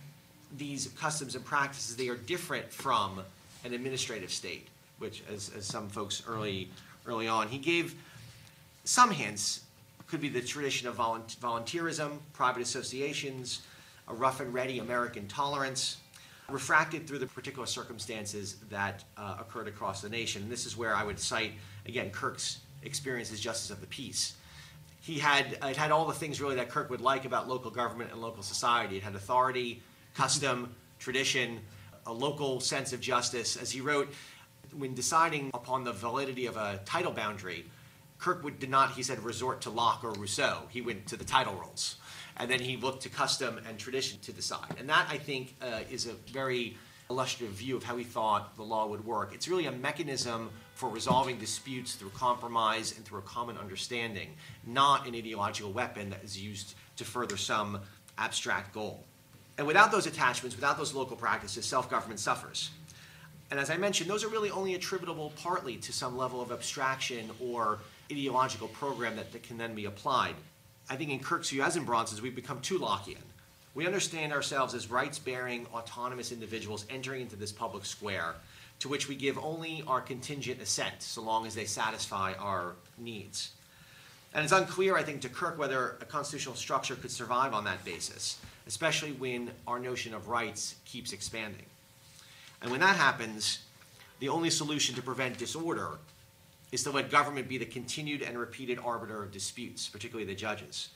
these 0.59 0.89
customs 0.89 1.35
and 1.35 1.43
practices, 1.43 1.97
they 1.97 2.09
are 2.09 2.17
different 2.17 2.71
from 2.71 3.23
an 3.65 3.73
administrative 3.73 4.31
state, 4.31 4.69
which, 4.99 5.23
as, 5.33 5.51
as 5.57 5.65
some 5.65 5.89
folks 5.89 6.23
early, 6.29 6.69
early 7.07 7.27
on, 7.27 7.49
he 7.49 7.57
gave 7.57 7.95
some 8.85 9.11
hints. 9.11 9.63
Could 10.07 10.21
be 10.21 10.29
the 10.29 10.43
tradition 10.43 10.87
of 10.87 10.99
volunteerism, 10.99 12.19
private 12.35 12.63
associations, 12.63 13.63
a 14.07 14.15
rough 14.15 14.41
and 14.41 14.53
ready 14.53 14.79
American 14.79 15.27
tolerance, 15.27 15.97
refracted 16.51 17.09
through 17.09 17.19
the 17.19 17.27
particular 17.27 17.67
circumstances 17.67 18.57
that 18.71 19.03
uh, 19.17 19.39
occurred 19.41 19.67
across 19.67 20.03
the 20.03 20.09
nation. 20.11 20.43
And 20.43 20.53
this 20.53 20.67
is 20.67 20.77
where 20.77 20.95
I 20.95 21.03
would 21.03 21.19
cite, 21.19 21.53
again, 21.87 22.11
Kirk's 22.11 22.61
experience 22.83 23.33
as 23.33 23.41
Justice 23.41 23.71
of 23.71 23.81
the 23.81 23.87
Peace. 23.89 24.35
He 25.07 25.21
had, 25.21 25.57
it 25.63 25.77
had 25.77 25.93
all 25.93 26.05
the 26.05 26.13
things 26.13 26.41
really 26.41 26.57
that 26.57 26.69
Kirk 26.69 26.91
would 26.91 27.01
like 27.01 27.27
about 27.27 27.49
local 27.49 27.71
government 27.71 28.11
and 28.11 28.21
local 28.21 28.43
society. 28.43 28.97
It 28.97 29.05
had 29.05 29.15
authority, 29.15 29.81
custom, 30.15 30.75
tradition, 30.99 31.61
a 32.07 32.13
local 32.13 32.59
sense 32.59 32.93
of 32.93 33.01
justice. 33.01 33.57
As 33.57 33.71
he 33.71 33.81
wrote, 33.81 34.13
when 34.77 34.95
deciding 34.95 35.53
upon 35.55 35.85
the 35.85 35.93
validity 35.93 36.47
of 36.47 36.57
a 36.57 36.81
title 36.85 37.13
boundary, 37.13 37.67
Kirkwood 38.19 38.59
did 38.59 38.69
not, 38.69 38.95
he 38.95 39.05
said, 39.05 39.21
resort 39.21 39.61
to 39.61 39.71
Locke 39.71 40.03
or 40.03 40.11
Rousseau. 40.11 40.63
He 40.71 40.81
went 40.81 41.07
to 41.07 41.17
the 41.17 41.25
title 41.25 41.55
rules. 41.55 41.99
And 42.37 42.51
then 42.51 42.59
he 42.59 42.77
looked 42.77 43.05
to 43.05 43.09
custom 43.09 43.61
and 43.69 43.79
tradition 43.79 44.19
to 44.23 44.33
decide. 44.33 44.75
And 44.77 44.89
that, 44.89 45.07
I 45.09 45.19
think, 45.19 45.55
uh, 45.63 45.83
is 45.89 46.07
a 46.07 46.15
very 46.33 46.77
illustrative 47.09 47.55
view 47.55 47.77
of 47.77 47.85
how 47.85 47.97
he 47.97 48.03
thought 48.03 48.57
the 48.57 48.65
law 48.65 48.89
would 48.89 49.07
work. 49.07 49.33
It's 49.35 49.47
really 49.47 49.67
a 49.67 49.73
mechanism 49.73 50.51
for 50.77 50.91
resolving 50.91 51.39
disputes 51.39 51.95
through 51.95 52.11
compromise 52.11 52.95
and 52.97 53.05
through 53.05 53.19
a 53.19 53.23
common 53.23 53.57
understanding, 53.57 54.29
not 54.67 55.09
an 55.09 55.15
ideological 55.15 55.73
weapon 55.73 56.11
that 56.11 56.23
is 56.23 56.39
used 56.39 56.75
to 56.97 57.05
further 57.05 57.39
some 57.39 57.81
abstract 58.19 58.75
goal. 58.75 59.03
And 59.57 59.67
without 59.67 59.91
those 59.91 60.07
attachments, 60.07 60.55
without 60.55 60.77
those 60.77 60.93
local 60.93 61.17
practices, 61.17 61.65
self 61.65 61.91
government 61.91 62.21
suffers. 62.21 62.71
And 63.51 63.59
as 63.59 63.71
I 63.71 63.79
mentioned, 63.79 64.11
those 64.11 64.23
are 64.23 64.29
really 64.29 64.51
only 64.51 64.75
attributable 64.75 65.33
partly 65.37 65.79
to 65.79 65.95
some 65.95 66.15
level 66.15 66.43
of 66.43 66.53
abstraction 66.53 67.31
or 67.41 67.79
ideological 68.13 68.69
program 68.69 69.17
that, 69.17 69.33
that 69.33 69.45
can 69.45 69.57
then 69.57 69.75
be 69.75 69.87
applied. 69.87 70.35
I 70.91 70.97
think 70.97 71.11
in 71.11 71.21
Kirk's 71.21 71.49
view, 71.49 71.63
as 71.63 71.77
in 71.77 71.85
Brownson's, 71.85 72.21
we've 72.21 72.37
become 72.37 72.61
too 72.61 72.79
Lockean. 72.79 73.17
We 73.75 73.87
understand 73.87 74.35
ourselves 74.35 74.75
as 74.75 74.91
rights 74.91 75.19
bearing, 75.19 75.67
autonomous 75.73 76.33
individuals 76.33 76.85
entering 76.91 77.23
into 77.23 77.37
this 77.37 77.53
public 77.53 77.87
square 77.87 78.35
to 78.81 78.89
which 78.89 79.09
we 79.09 79.15
give 79.15 79.39
only 79.39 79.83
our 79.87 80.01
contingent 80.01 80.61
assent 80.61 81.03
so 81.03 81.23
long 81.23 81.47
as 81.47 81.55
they 81.55 81.65
satisfy 81.65 82.35
our 82.35 82.75
needs. 82.99 83.53
And 84.35 84.45
it's 84.45 84.53
unclear, 84.53 84.97
I 84.97 85.03
think, 85.03 85.23
to 85.23 85.29
Kirk 85.29 85.59
whether 85.59 85.97
a 86.01 86.05
constitutional 86.05 86.57
structure 86.57 86.95
could 86.95 87.11
survive 87.11 87.55
on 87.55 87.65
that 87.65 87.85
basis 87.85 88.39
especially 88.67 89.13
when 89.13 89.51
our 89.67 89.79
notion 89.79 90.13
of 90.13 90.29
rights 90.29 90.77
keeps 90.85 91.13
expanding. 91.13 91.67
And 92.61 92.71
when 92.71 92.81
that 92.81 92.97
happens, 92.97 93.61
the 94.19 94.29
only 94.29 94.51
solution 94.51 94.95
to 94.97 95.03
prevent 95.03 95.39
disorder 95.39 95.99
is 96.73 96.83
to 96.83 96.91
let 96.91 97.11
government 97.11 97.49
be 97.49 97.59
the 97.59 97.67
continued 97.67 98.23
and 98.23 98.37
repeated 98.37 98.79
arbiter 98.85 99.23
of 99.23 99.31
disputes, 99.31 99.89
particularly 99.89 100.27
the 100.27 100.35
judges. 100.35 100.89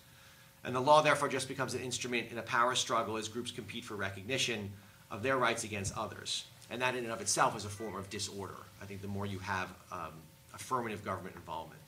And 0.65 0.75
the 0.75 0.81
law, 0.81 1.01
therefore, 1.01 1.29
just 1.29 1.49
becomes 1.49 1.75
an 1.75 1.81
instrument 1.81 2.31
in 2.31 2.39
a 2.39 2.43
power 2.43 2.75
struggle 2.75 3.17
as 3.17 3.29
groups 3.29 3.51
compete 3.51 3.85
for 3.85 3.95
recognition 3.95 4.73
of 5.11 5.23
their 5.23 5.39
rights 5.39 5.65
against 5.65 5.97
others. 5.97 6.45
And 6.71 6.81
that, 6.83 6.95
in 6.95 7.05
and 7.05 7.13
of 7.13 7.21
itself, 7.21 7.57
is 7.57 7.65
a 7.65 7.69
form 7.69 7.97
of 7.97 8.09
disorder. 8.11 8.55
I 8.81 8.85
think 8.85 9.03
the 9.03 9.09
more 9.09 9.27
you 9.27 9.39
have 9.41 9.69
um, 9.91 10.13
affirmative 10.55 11.05
government 11.05 11.35
involvement. 11.37 11.81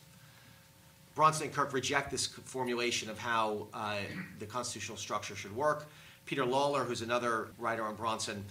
Brownson 1.14 1.46
and 1.46 1.54
Kirk 1.54 1.72
reject 1.72 2.10
this 2.10 2.26
formulation 2.26 3.10
of 3.10 3.18
how 3.18 3.66
uh, 3.74 3.98
the 4.38 4.46
constitutional 4.46 4.96
structure 4.96 5.36
should 5.36 5.54
work. 5.54 5.86
Peter 6.24 6.44
Lawler, 6.44 6.84
who's 6.84 7.02
another 7.02 7.48
writer 7.58 7.84
on 7.84 7.94
Brownson, 7.96 8.44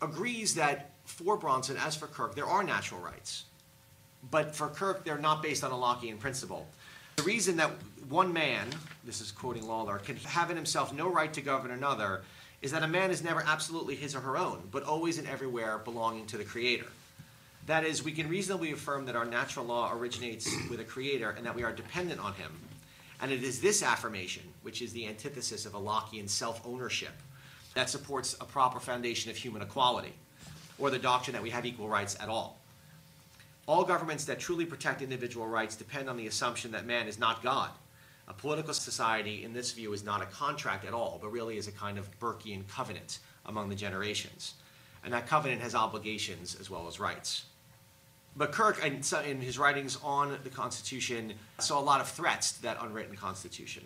agrees 0.00 0.54
that 0.54 0.90
for 1.04 1.36
Brownson, 1.36 1.76
as 1.76 1.94
for 1.94 2.06
Kirk, 2.06 2.34
there 2.34 2.46
are 2.46 2.62
natural 2.62 3.00
rights. 3.00 3.44
But 4.30 4.54
for 4.54 4.68
Kirk, 4.68 5.04
they're 5.04 5.18
not 5.18 5.42
based 5.42 5.62
on 5.62 5.70
a 5.70 5.74
Lockean 5.74 6.18
principle. 6.18 6.66
The 7.16 7.22
reason 7.22 7.56
that 7.56 7.70
one 8.08 8.32
man, 8.32 8.68
this 9.04 9.20
is 9.20 9.30
quoting 9.30 9.66
Lawler, 9.66 9.98
can 9.98 10.16
have 10.16 10.50
in 10.50 10.56
himself 10.56 10.92
no 10.92 11.10
right 11.10 11.32
to 11.32 11.40
govern 11.40 11.72
another 11.72 12.22
is 12.60 12.72
that 12.72 12.82
a 12.82 12.88
man 12.88 13.10
is 13.10 13.22
never 13.22 13.42
absolutely 13.46 13.94
his 13.94 14.14
or 14.14 14.20
her 14.20 14.36
own, 14.36 14.62
but 14.70 14.82
always 14.82 15.18
and 15.18 15.28
everywhere 15.28 15.78
belonging 15.78 16.26
to 16.26 16.36
the 16.36 16.44
Creator. 16.44 16.86
That 17.66 17.84
is, 17.84 18.02
we 18.02 18.12
can 18.12 18.28
reasonably 18.28 18.72
affirm 18.72 19.04
that 19.06 19.16
our 19.16 19.24
natural 19.24 19.66
law 19.66 19.92
originates 19.92 20.48
with 20.70 20.80
a 20.80 20.84
Creator 20.84 21.30
and 21.30 21.46
that 21.46 21.54
we 21.54 21.62
are 21.62 21.72
dependent 21.72 22.20
on 22.20 22.34
Him. 22.34 22.50
And 23.20 23.30
it 23.30 23.42
is 23.42 23.60
this 23.60 23.82
affirmation, 23.82 24.44
which 24.62 24.80
is 24.80 24.92
the 24.92 25.06
antithesis 25.06 25.66
of 25.66 25.74
a 25.74 25.80
Lockean 25.80 26.28
self 26.28 26.60
ownership, 26.66 27.12
that 27.74 27.90
supports 27.90 28.34
a 28.40 28.44
proper 28.44 28.80
foundation 28.80 29.30
of 29.30 29.36
human 29.36 29.62
equality, 29.62 30.14
or 30.78 30.90
the 30.90 30.98
doctrine 30.98 31.34
that 31.34 31.42
we 31.42 31.50
have 31.50 31.66
equal 31.66 31.88
rights 31.88 32.16
at 32.20 32.28
all. 32.28 32.58
All 33.66 33.84
governments 33.84 34.24
that 34.24 34.40
truly 34.40 34.64
protect 34.64 35.02
individual 35.02 35.46
rights 35.46 35.76
depend 35.76 36.08
on 36.08 36.16
the 36.16 36.26
assumption 36.26 36.72
that 36.72 36.86
man 36.86 37.06
is 37.06 37.18
not 37.18 37.42
God. 37.42 37.70
A 38.28 38.34
political 38.34 38.74
society, 38.74 39.42
in 39.42 39.54
this 39.54 39.72
view, 39.72 39.92
is 39.94 40.04
not 40.04 40.22
a 40.22 40.26
contract 40.26 40.84
at 40.84 40.92
all, 40.92 41.18
but 41.20 41.32
really 41.32 41.56
is 41.56 41.66
a 41.66 41.72
kind 41.72 41.98
of 41.98 42.08
Burkean 42.20 42.68
covenant 42.68 43.20
among 43.46 43.70
the 43.70 43.74
generations. 43.74 44.54
And 45.02 45.12
that 45.14 45.26
covenant 45.26 45.62
has 45.62 45.74
obligations 45.74 46.56
as 46.60 46.68
well 46.68 46.86
as 46.86 47.00
rights. 47.00 47.46
But 48.36 48.52
Kirk, 48.52 48.84
in 48.84 49.40
his 49.40 49.58
writings 49.58 49.98
on 50.04 50.38
the 50.44 50.50
Constitution, 50.50 51.32
saw 51.58 51.80
a 51.80 51.82
lot 51.82 52.00
of 52.00 52.08
threats 52.08 52.52
to 52.52 52.62
that 52.62 52.76
unwritten 52.80 53.16
Constitution. 53.16 53.82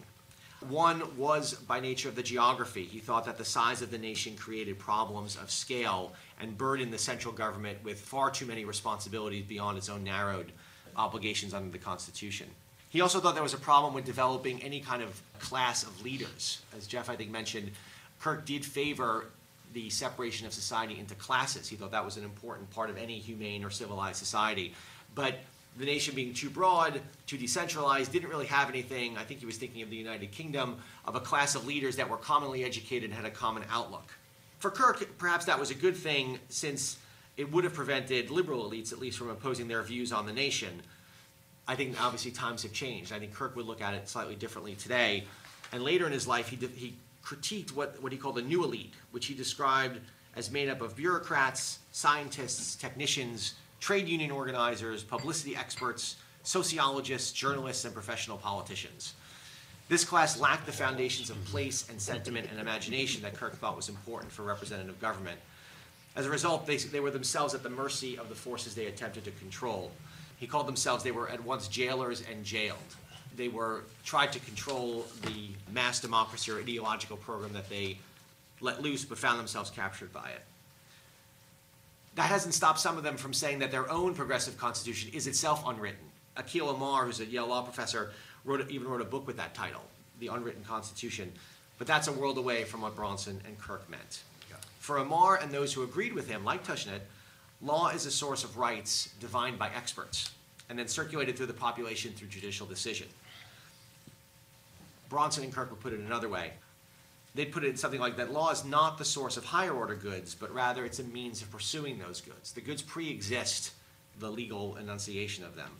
One 0.68 1.16
was 1.16 1.54
by 1.54 1.80
nature 1.80 2.08
of 2.08 2.16
the 2.16 2.22
geography. 2.22 2.84
He 2.84 2.98
thought 2.98 3.24
that 3.24 3.38
the 3.38 3.44
size 3.44 3.80
of 3.80 3.90
the 3.90 3.98
nation 3.98 4.36
created 4.36 4.78
problems 4.78 5.36
of 5.36 5.50
scale 5.50 6.12
and 6.40 6.58
burdened 6.58 6.92
the 6.92 6.98
central 6.98 7.32
government 7.32 7.78
with 7.82 8.00
far 8.00 8.30
too 8.30 8.46
many 8.46 8.64
responsibilities 8.64 9.44
beyond 9.44 9.78
its 9.78 9.88
own 9.88 10.04
narrowed 10.04 10.52
obligations 10.96 11.54
under 11.54 11.70
the 11.70 11.78
Constitution. 11.78 12.48
He 12.92 13.00
also 13.00 13.20
thought 13.20 13.32
there 13.32 13.42
was 13.42 13.54
a 13.54 13.58
problem 13.58 13.94
with 13.94 14.04
developing 14.04 14.62
any 14.62 14.78
kind 14.78 15.02
of 15.02 15.18
class 15.38 15.82
of 15.82 16.02
leaders. 16.02 16.60
As 16.76 16.86
Jeff, 16.86 17.08
I 17.08 17.16
think, 17.16 17.30
mentioned, 17.30 17.70
Kirk 18.20 18.44
did 18.44 18.66
favor 18.66 19.28
the 19.72 19.88
separation 19.88 20.46
of 20.46 20.52
society 20.52 20.98
into 20.98 21.14
classes. 21.14 21.66
He 21.66 21.76
thought 21.76 21.92
that 21.92 22.04
was 22.04 22.18
an 22.18 22.24
important 22.24 22.70
part 22.70 22.90
of 22.90 22.98
any 22.98 23.18
humane 23.18 23.64
or 23.64 23.70
civilized 23.70 24.18
society. 24.18 24.74
But 25.14 25.36
the 25.78 25.86
nation 25.86 26.14
being 26.14 26.34
too 26.34 26.50
broad, 26.50 27.00
too 27.26 27.38
decentralized, 27.38 28.12
didn't 28.12 28.28
really 28.28 28.44
have 28.44 28.68
anything. 28.68 29.16
I 29.16 29.24
think 29.24 29.40
he 29.40 29.46
was 29.46 29.56
thinking 29.56 29.80
of 29.80 29.88
the 29.88 29.96
United 29.96 30.30
Kingdom, 30.30 30.76
of 31.06 31.14
a 31.14 31.20
class 31.20 31.54
of 31.54 31.66
leaders 31.66 31.96
that 31.96 32.10
were 32.10 32.18
commonly 32.18 32.62
educated 32.62 33.04
and 33.08 33.14
had 33.14 33.24
a 33.24 33.30
common 33.30 33.64
outlook. 33.70 34.12
For 34.58 34.70
Kirk, 34.70 35.16
perhaps 35.16 35.46
that 35.46 35.58
was 35.58 35.70
a 35.70 35.74
good 35.74 35.96
thing 35.96 36.38
since 36.50 36.98
it 37.38 37.50
would 37.50 37.64
have 37.64 37.72
prevented 37.72 38.30
liberal 38.30 38.70
elites, 38.70 38.92
at 38.92 38.98
least, 38.98 39.16
from 39.16 39.30
imposing 39.30 39.66
their 39.66 39.82
views 39.82 40.12
on 40.12 40.26
the 40.26 40.32
nation. 40.34 40.82
I 41.72 41.74
think 41.74 41.98
obviously 42.04 42.32
times 42.32 42.62
have 42.64 42.74
changed. 42.74 43.14
I 43.14 43.18
think 43.18 43.32
Kirk 43.32 43.56
would 43.56 43.64
look 43.64 43.80
at 43.80 43.94
it 43.94 44.06
slightly 44.06 44.34
differently 44.34 44.74
today. 44.74 45.24
And 45.72 45.82
later 45.82 46.04
in 46.04 46.12
his 46.12 46.28
life, 46.28 46.48
he, 46.48 46.56
did, 46.56 46.68
he 46.72 46.96
critiqued 47.24 47.72
what, 47.72 48.00
what 48.02 48.12
he 48.12 48.18
called 48.18 48.34
the 48.34 48.42
new 48.42 48.62
elite, 48.62 48.92
which 49.10 49.24
he 49.24 49.32
described 49.32 49.98
as 50.36 50.50
made 50.50 50.68
up 50.68 50.82
of 50.82 50.94
bureaucrats, 50.94 51.78
scientists, 51.90 52.76
technicians, 52.76 53.54
trade 53.80 54.06
union 54.06 54.30
organizers, 54.30 55.02
publicity 55.02 55.56
experts, 55.56 56.16
sociologists, 56.42 57.32
journalists, 57.32 57.86
and 57.86 57.94
professional 57.94 58.36
politicians. 58.36 59.14
This 59.88 60.04
class 60.04 60.38
lacked 60.38 60.66
the 60.66 60.72
foundations 60.72 61.30
of 61.30 61.42
place 61.46 61.88
and 61.88 61.98
sentiment 61.98 62.48
and 62.50 62.60
imagination 62.60 63.22
that 63.22 63.32
Kirk 63.32 63.56
thought 63.56 63.76
was 63.76 63.88
important 63.88 64.30
for 64.30 64.42
representative 64.42 65.00
government. 65.00 65.38
As 66.16 66.26
a 66.26 66.30
result, 66.30 66.66
they, 66.66 66.76
they 66.76 67.00
were 67.00 67.10
themselves 67.10 67.54
at 67.54 67.62
the 67.62 67.70
mercy 67.70 68.18
of 68.18 68.28
the 68.28 68.34
forces 68.34 68.74
they 68.74 68.88
attempted 68.88 69.24
to 69.24 69.30
control. 69.30 69.90
He 70.42 70.48
called 70.48 70.66
themselves, 70.66 71.04
they 71.04 71.12
were 71.12 71.28
at 71.28 71.44
once 71.44 71.68
jailers 71.68 72.20
and 72.28 72.44
jailed. 72.44 72.78
They 73.36 73.46
were 73.46 73.84
tried 74.04 74.32
to 74.32 74.40
control 74.40 75.06
the 75.22 75.50
mass 75.72 76.00
democracy 76.00 76.50
or 76.50 76.58
ideological 76.58 77.16
program 77.16 77.52
that 77.52 77.68
they 77.68 77.98
let 78.60 78.82
loose, 78.82 79.04
but 79.04 79.18
found 79.18 79.38
themselves 79.38 79.70
captured 79.70 80.12
by 80.12 80.30
it 80.30 80.42
that 82.14 82.28
hasn't 82.28 82.54
stopped 82.54 82.78
some 82.78 82.98
of 82.98 83.04
them 83.04 83.16
from 83.16 83.32
saying 83.32 83.60
that 83.60 83.70
their 83.70 83.90
own 83.90 84.14
progressive 84.14 84.58
constitution 84.58 85.10
is 85.14 85.26
itself 85.26 85.62
unwritten. 85.66 86.04
Akhil 86.36 86.74
Amar, 86.74 87.06
who's 87.06 87.20
a 87.20 87.24
Yale 87.24 87.46
law 87.46 87.62
professor, 87.62 88.12
wrote, 88.44 88.70
even 88.70 88.88
wrote 88.88 89.00
a 89.00 89.06
book 89.06 89.26
with 89.26 89.36
that 89.36 89.54
title, 89.54 89.82
The 90.20 90.28
Unwritten 90.28 90.64
Constitution. 90.64 91.32
But 91.78 91.86
that's 91.86 92.08
a 92.08 92.12
world 92.12 92.38
away 92.38 92.64
from 92.64 92.82
what 92.82 92.94
Brownson 92.94 93.40
and 93.46 93.58
Kirk 93.58 93.88
meant. 93.88 94.22
For 94.78 94.98
Amar 94.98 95.36
and 95.36 95.52
those 95.52 95.72
who 95.72 95.84
agreed 95.84 96.12
with 96.12 96.28
him, 96.28 96.44
like 96.44 96.66
Tushnet, 96.66 97.00
law 97.62 97.88
is 97.88 98.06
a 98.06 98.10
source 98.10 98.44
of 98.44 98.56
rights 98.56 99.10
divined 99.20 99.58
by 99.58 99.68
experts 99.68 100.30
and 100.68 100.78
then 100.78 100.88
circulated 100.88 101.36
through 101.36 101.46
the 101.46 101.52
population 101.52 102.12
through 102.12 102.28
judicial 102.28 102.66
decision. 102.66 103.06
Brownson 105.08 105.44
and 105.44 105.52
Kirk 105.52 105.70
would 105.70 105.80
put 105.80 105.92
it 105.92 106.00
another 106.00 106.28
way 106.28 106.52
they'd 107.34 107.52
put 107.52 107.64
it 107.64 107.68
in 107.68 107.76
something 107.76 108.00
like 108.00 108.16
that 108.16 108.32
law 108.32 108.50
is 108.50 108.64
not 108.64 108.98
the 108.98 109.04
source 109.04 109.36
of 109.36 109.44
higher 109.44 109.72
order 109.72 109.94
goods, 109.94 110.34
but 110.34 110.52
rather 110.52 110.84
it's 110.84 110.98
a 110.98 111.04
means 111.04 111.42
of 111.42 111.50
pursuing 111.50 111.98
those 111.98 112.20
goods. 112.20 112.52
The 112.52 112.60
goods 112.60 112.82
pre 112.82 113.08
exist 113.10 113.72
the 114.18 114.30
legal 114.30 114.76
enunciation 114.76 115.44
of 115.44 115.56
them. 115.56 115.70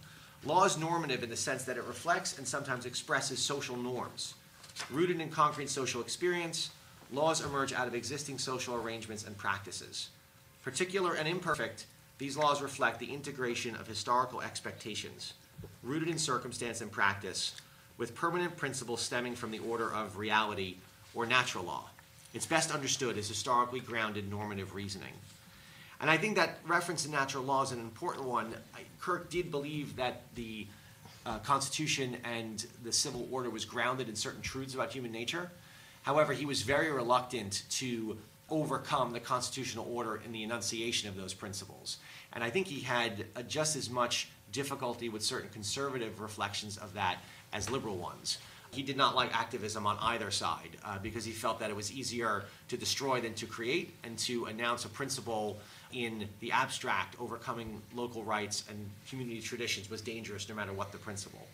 Law 0.45 0.65
is 0.65 0.79
normative 0.79 1.23
in 1.23 1.31
the 1.31 1.37
sense 1.37 1.65
that 1.65 1.77
it 1.77 1.85
reflects 1.85 2.39
and 2.39 2.47
sometimes 2.47 2.87
expresses 2.87 3.39
social 3.39 3.77
norms. 3.77 4.35
Rooted 4.91 5.21
in 5.21 5.29
concrete 5.29 5.69
social 5.69 6.01
experience, 6.01 6.71
laws 7.13 7.45
emerge 7.45 7.73
out 7.73 7.87
of 7.87 7.95
existing 7.95 8.39
social 8.39 8.75
arrangements 8.75 9.25
and 9.25 9.37
practices. 9.37 10.09
Particular 10.63 11.15
and 11.15 11.27
imperfect, 11.27 11.87
these 12.19 12.37
laws 12.37 12.63
reflect 12.63 13.01
the 13.01 13.13
integration 13.13 13.75
of 13.75 13.87
historical 13.87 14.41
expectations, 14.41 15.35
rooted 15.83 16.09
in 16.09 16.19
circumstance 16.19 16.81
and 16.81 16.91
practice, 16.91 17.57
with 17.99 18.15
permanent 18.15 18.57
principles 18.57 19.01
stemming 19.01 19.35
from 19.35 19.51
the 19.51 19.59
order 19.59 19.93
of 19.93 20.17
reality 20.17 20.77
or 21.15 21.27
natural 21.27 21.65
law. 21.65 21.91
It's 22.33 22.47
best 22.47 22.73
understood 22.73 23.19
as 23.19 23.29
historically 23.29 23.81
grounded 23.81 24.31
normative 24.31 24.75
reasoning. 24.75 25.13
And 26.01 26.11
I 26.11 26.17
think 26.17 26.37
that 26.37 26.59
reference 26.67 27.05
to 27.05 27.11
natural 27.11 27.45
law 27.45 27.63
is 27.63 27.73
an 27.73 27.81
important 27.81 28.27
one. 28.27 28.55
Kirk 29.01 29.31
did 29.31 29.51
believe 29.51 29.97
that 29.97 30.23
the 30.35 30.67
uh, 31.27 31.39
Constitution 31.39 32.17
and 32.25 32.65
the 32.83 32.93
civil 32.93 33.29
order 33.31 33.51
was 33.51 33.65
grounded 33.65 34.09
in 34.09 34.17
certain 34.17 34.43
truths 34.43 34.75
about 34.75 34.93
human 34.93 35.13
nature. 35.13 35.51
However, 36.03 36.33
he 36.33 36.47
was 36.47 36.63
very 36.63 36.91
reluctant 36.91 37.65
to 37.71 38.19
overcome 38.53 39.13
the 39.13 39.21
constitutional 39.21 39.89
order 39.91 40.21
in 40.25 40.31
the 40.31 40.43
enunciation 40.43 41.09
of 41.09 41.17
those 41.17 41.33
principles. 41.33 41.97
And 42.35 42.45
I 42.45 42.51
think 42.51 42.67
he 42.67 42.81
had 42.81 43.25
uh, 43.35 43.43
just 43.43 43.75
as 43.77 43.89
much 43.89 44.29
difficulty 44.53 45.09
with 45.09 45.23
certain 45.23 45.49
conservative 45.49 46.21
reflections 46.21 46.77
of 46.77 46.93
that 46.93 47.17
as 47.55 47.71
liberal 47.71 47.97
ones. 47.97 48.39
He 48.71 48.83
did 48.83 48.97
not 48.97 49.15
like 49.15 49.35
activism 49.35 49.87
on 49.87 49.97
either 50.01 50.31
side 50.31 50.77
uh, 50.85 50.99
because 50.99 51.25
he 51.25 51.33
felt 51.33 51.61
that 51.61 51.71
it 51.71 51.77
was 51.77 51.91
easier 51.91 52.45
to 52.69 52.77
destroy 52.77 53.21
than 53.21 53.35
to 53.35 53.47
create 53.47 53.95
and 54.05 54.19
to 54.21 54.45
announce 54.47 54.85
a 54.85 54.89
principle 54.89 55.59
in 55.93 56.29
the 56.41 56.53
abstract, 56.53 57.17
overcoming 57.19 57.81
local 57.95 58.23
rights 58.23 58.65
and 58.69 58.91
community 59.09 59.41
traditions 59.41 59.91
was 59.91 60.01
dangerous 60.01 60.49
no 60.49 60.55
matter 60.55 60.73
what 60.73 60.93
the 60.93 60.99
principle. 60.99 61.47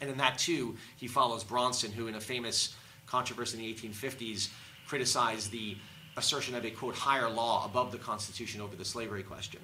And 0.00 0.10
in 0.10 0.16
that, 0.18 0.38
too, 0.38 0.76
he 0.96 1.08
follows 1.08 1.42
Brownson, 1.42 1.90
who, 1.90 2.06
in 2.06 2.14
a 2.14 2.20
famous 2.20 2.74
controversy 3.06 3.58
in 3.58 3.64
the 3.64 3.74
1850s, 3.74 4.48
criticized 4.86 5.50
the 5.52 5.76
assertion 6.18 6.54
of 6.54 6.64
a 6.64 6.70
quote 6.70 6.94
higher 6.94 7.30
law 7.30 7.64
above 7.64 7.92
the 7.92 7.98
Constitution 7.98 8.60
over 8.60 8.76
the 8.76 8.84
slavery 8.84 9.22
question. 9.22 9.60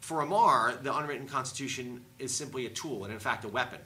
For 0.00 0.22
Amar, 0.22 0.78
the 0.82 0.96
unwritten 0.96 1.26
Constitution 1.26 2.02
is 2.18 2.34
simply 2.34 2.66
a 2.66 2.70
tool 2.70 3.04
and, 3.04 3.12
in 3.12 3.18
fact, 3.18 3.44
a 3.44 3.48
weapon. 3.48 3.80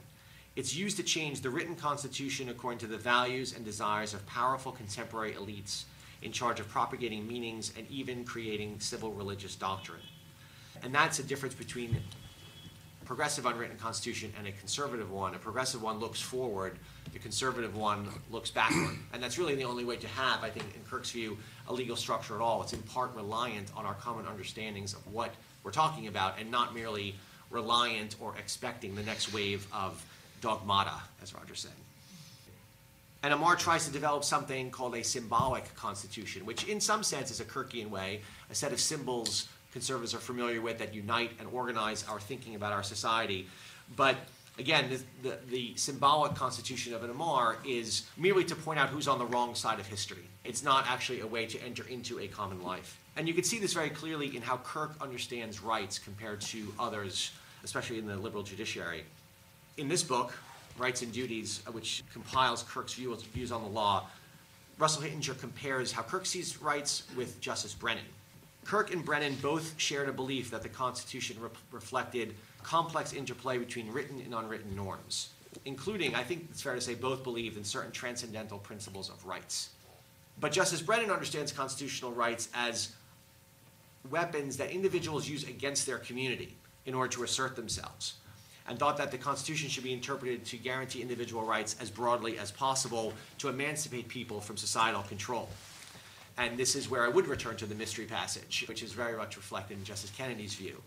It's 0.55 0.73
used 0.73 0.95
to 0.97 1.03
change 1.03 1.41
the 1.41 1.49
written 1.49 1.75
constitution 1.75 2.47
according 2.47 2.79
to 2.79 2.87
the 2.87 2.97
values 2.97 3.53
and 3.53 3.65
desires 3.65 4.13
of 4.13 4.25
powerful 4.25 4.71
contemporary 4.71 5.33
elites 5.33 5.83
in 6.21 6.31
charge 6.31 6.61
of 6.61 6.69
propagating 6.69 7.27
meanings 7.27 7.73
and 7.77 7.85
even 7.89 8.23
creating 8.23 8.79
civil 8.79 9.11
religious 9.11 9.55
doctrine. 9.55 9.99
And 10.81 10.95
that's 10.95 11.17
the 11.17 11.23
difference 11.23 11.55
between 11.55 11.97
progressive 13.05 13.45
unwritten 13.45 13.77
constitution 13.77 14.33
and 14.37 14.47
a 14.47 14.51
conservative 14.51 15.11
one. 15.11 15.35
A 15.35 15.37
progressive 15.37 15.81
one 15.81 15.99
looks 15.99 16.19
forward, 16.19 16.77
the 17.13 17.19
conservative 17.19 17.75
one 17.75 18.07
looks 18.31 18.51
backward. 18.51 18.97
And 19.13 19.23
that's 19.23 19.37
really 19.37 19.55
the 19.55 19.63
only 19.63 19.85
way 19.85 19.95
to 19.97 20.07
have, 20.07 20.43
I 20.43 20.49
think, 20.49 20.65
in 20.75 20.81
Kirk's 20.89 21.11
view, 21.11 21.37
a 21.67 21.73
legal 21.73 21.95
structure 21.95 22.35
at 22.35 22.41
all. 22.41 22.61
It's 22.63 22.73
in 22.73 22.81
part 22.81 23.15
reliant 23.15 23.71
on 23.75 23.85
our 23.85 23.93
common 23.93 24.25
understandings 24.25 24.93
of 24.93 25.13
what 25.13 25.33
we're 25.63 25.71
talking 25.71 26.07
about 26.07 26.39
and 26.39 26.51
not 26.51 26.73
merely 26.75 27.15
reliant 27.49 28.15
or 28.19 28.35
expecting 28.37 28.95
the 28.95 29.03
next 29.03 29.33
wave 29.33 29.67
of 29.71 30.03
dogmata, 30.41 30.99
as 31.21 31.33
Roger 31.33 31.55
said. 31.55 31.71
And 33.23 33.33
Amar 33.33 33.55
tries 33.55 33.85
to 33.85 33.91
develop 33.91 34.23
something 34.23 34.69
called 34.69 34.95
a 34.95 35.03
symbolic 35.03 35.75
constitution, 35.75 36.45
which 36.45 36.65
in 36.65 36.79
some 36.79 37.01
sense 37.01 37.31
is 37.31 37.39
a 37.39 37.45
Kirkian 37.45 37.89
way, 37.89 38.21
a 38.51 38.55
set 38.55 38.71
of 38.71 38.79
symbols 38.79 39.47
conservatives 39.75 40.13
are 40.13 40.19
familiar 40.19 40.61
with 40.61 40.79
that 40.79 40.95
unite 40.95 41.31
and 41.37 41.49
organize 41.51 42.07
our 42.07 42.19
thinking 42.19 42.55
about 42.55 42.71
our 42.71 42.81
society. 42.81 43.47
But 43.95 44.15
again, 44.57 44.89
the, 44.89 45.29
the, 45.29 45.37
the, 45.49 45.73
symbolic 45.75 46.33
constitution 46.33 46.93
of 46.93 47.03
an 47.03 47.09
Amar 47.09 47.57
is 47.67 48.07
merely 48.15 48.45
to 48.45 48.55
point 48.55 48.79
out 48.79 48.87
who's 48.87 49.07
on 49.07 49.19
the 49.19 49.25
wrong 49.25 49.53
side 49.53 49.79
of 49.79 49.85
history. 49.85 50.25
It's 50.45 50.63
not 50.63 50.89
actually 50.89 51.19
a 51.19 51.27
way 51.27 51.45
to 51.47 51.61
enter 51.61 51.85
into 51.87 52.19
a 52.19 52.27
common 52.27 52.63
life. 52.63 52.97
And 53.17 53.27
you 53.27 53.33
can 53.33 53.43
see 53.43 53.59
this 53.59 53.73
very 53.73 53.89
clearly 53.89 54.33
in 54.33 54.41
how 54.41 54.57
Kirk 54.57 54.93
understands 55.01 55.61
rights 55.61 55.99
compared 55.99 56.39
to 56.41 56.73
others, 56.79 57.31
especially 57.63 57.99
in 57.99 58.07
the 58.07 58.15
liberal 58.15 58.43
judiciary 58.43 59.03
in 59.77 59.87
this 59.87 60.03
book, 60.03 60.37
Rights 60.77 61.01
and 61.01 61.11
Duties, 61.11 61.61
which 61.71 62.03
compiles 62.11 62.63
Kirk's 62.63 62.93
views 62.93 63.51
on 63.51 63.61
the 63.61 63.69
law, 63.69 64.07
Russell 64.77 65.01
Hittinger 65.01 65.33
compares 65.35 65.91
how 65.91 66.01
Kirk 66.01 66.25
sees 66.25 66.61
rights 66.61 67.03
with 67.15 67.39
Justice 67.39 67.73
Brennan. 67.73 68.03
Kirk 68.65 68.91
and 68.91 69.05
Brennan 69.05 69.35
both 69.41 69.75
shared 69.77 70.09
a 70.09 70.13
belief 70.13 70.49
that 70.51 70.63
the 70.63 70.69
Constitution 70.69 71.37
re- 71.39 71.49
reflected 71.71 72.35
complex 72.63 73.13
interplay 73.13 73.59
between 73.59 73.91
written 73.91 74.19
and 74.19 74.33
unwritten 74.33 74.75
norms, 74.75 75.29
including, 75.65 76.15
I 76.15 76.23
think 76.23 76.47
it's 76.49 76.63
fair 76.63 76.73
to 76.73 76.81
say, 76.81 76.95
both 76.95 77.23
believed 77.23 77.57
in 77.57 77.63
certain 77.63 77.91
transcendental 77.91 78.57
principles 78.57 79.09
of 79.09 79.23
rights. 79.25 79.69
But 80.39 80.51
Justice 80.51 80.81
Brennan 80.81 81.11
understands 81.11 81.51
constitutional 81.51 82.11
rights 82.11 82.49
as 82.55 82.93
weapons 84.09 84.57
that 84.57 84.71
individuals 84.71 85.29
use 85.29 85.47
against 85.47 85.85
their 85.85 85.99
community 85.99 86.55
in 86.85 86.95
order 86.95 87.11
to 87.13 87.23
assert 87.23 87.55
themselves, 87.55 88.15
and 88.67 88.79
thought 88.79 88.97
that 88.97 89.11
the 89.11 89.17
Constitution 89.17 89.69
should 89.69 89.83
be 89.83 89.93
interpreted 89.93 90.43
to 90.45 90.57
guarantee 90.57 91.01
individual 91.01 91.43
rights 91.43 91.75
as 91.79 91.91
broadly 91.91 92.37
as 92.39 92.51
possible 92.51 93.13
to 93.37 93.47
emancipate 93.47 94.07
people 94.07 94.41
from 94.41 94.57
societal 94.57 95.03
control. 95.03 95.49
And 96.37 96.57
this 96.57 96.75
is 96.75 96.89
where 96.89 97.03
I 97.03 97.07
would 97.07 97.27
return 97.27 97.55
to 97.57 97.65
the 97.65 97.75
mystery 97.75 98.05
passage, 98.05 98.65
which 98.67 98.83
is 98.83 98.91
very 98.91 99.17
much 99.17 99.37
reflected 99.37 99.77
in 99.77 99.83
Justice 99.83 100.11
Kennedy's 100.11 100.53
view 100.53 100.81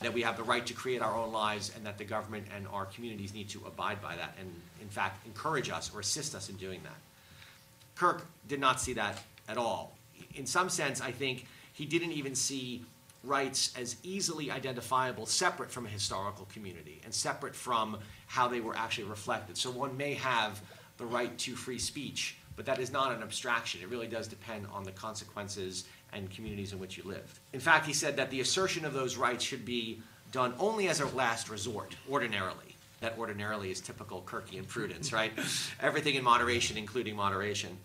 that 0.00 0.12
we 0.12 0.22
have 0.22 0.36
the 0.36 0.42
right 0.42 0.66
to 0.66 0.74
create 0.74 1.00
our 1.00 1.16
own 1.16 1.32
lives 1.32 1.72
and 1.76 1.86
that 1.86 1.98
the 1.98 2.04
government 2.04 2.46
and 2.54 2.66
our 2.68 2.86
communities 2.86 3.34
need 3.34 3.48
to 3.48 3.62
abide 3.66 4.00
by 4.02 4.16
that 4.16 4.36
and, 4.38 4.52
in 4.80 4.88
fact, 4.88 5.24
encourage 5.26 5.70
us 5.70 5.92
or 5.94 6.00
assist 6.00 6.34
us 6.34 6.48
in 6.48 6.56
doing 6.56 6.80
that. 6.82 6.96
Kirk 7.94 8.26
did 8.48 8.60
not 8.60 8.80
see 8.80 8.94
that 8.94 9.22
at 9.48 9.58
all. 9.58 9.96
In 10.34 10.46
some 10.46 10.68
sense, 10.68 11.00
I 11.00 11.12
think 11.12 11.46
he 11.72 11.84
didn't 11.84 12.12
even 12.12 12.34
see 12.34 12.84
rights 13.24 13.72
as 13.78 13.96
easily 14.02 14.50
identifiable 14.50 15.26
separate 15.26 15.70
from 15.70 15.86
a 15.86 15.88
historical 15.88 16.46
community 16.52 17.00
and 17.04 17.14
separate 17.14 17.54
from 17.54 17.98
how 18.26 18.48
they 18.48 18.60
were 18.60 18.76
actually 18.76 19.04
reflected. 19.04 19.56
So 19.56 19.70
one 19.70 19.96
may 19.96 20.14
have 20.14 20.60
the 20.96 21.06
right 21.06 21.36
to 21.38 21.54
free 21.54 21.78
speech, 21.78 22.36
but 22.62 22.76
that 22.76 22.80
is 22.80 22.92
not 22.92 23.10
an 23.10 23.24
abstraction. 23.24 23.80
It 23.82 23.88
really 23.88 24.06
does 24.06 24.28
depend 24.28 24.68
on 24.72 24.84
the 24.84 24.92
consequences 24.92 25.84
and 26.12 26.30
communities 26.30 26.72
in 26.72 26.78
which 26.78 26.96
you 26.96 27.02
live. 27.02 27.40
In 27.52 27.58
fact, 27.58 27.86
he 27.86 27.92
said 27.92 28.16
that 28.18 28.30
the 28.30 28.40
assertion 28.40 28.84
of 28.84 28.92
those 28.92 29.16
rights 29.16 29.42
should 29.42 29.64
be 29.64 30.00
done 30.30 30.54
only 30.60 30.86
as 30.86 31.00
a 31.00 31.06
last 31.06 31.50
resort, 31.50 31.96
ordinarily. 32.08 32.76
That 33.00 33.18
ordinarily 33.18 33.72
is 33.72 33.80
typical 33.80 34.22
Kirkian 34.24 34.68
prudence, 34.68 35.12
right? 35.18 35.32
Everything 35.80 36.14
in 36.14 36.22
moderation, 36.22 36.76
including 36.76 37.16
moderation. 37.16 37.76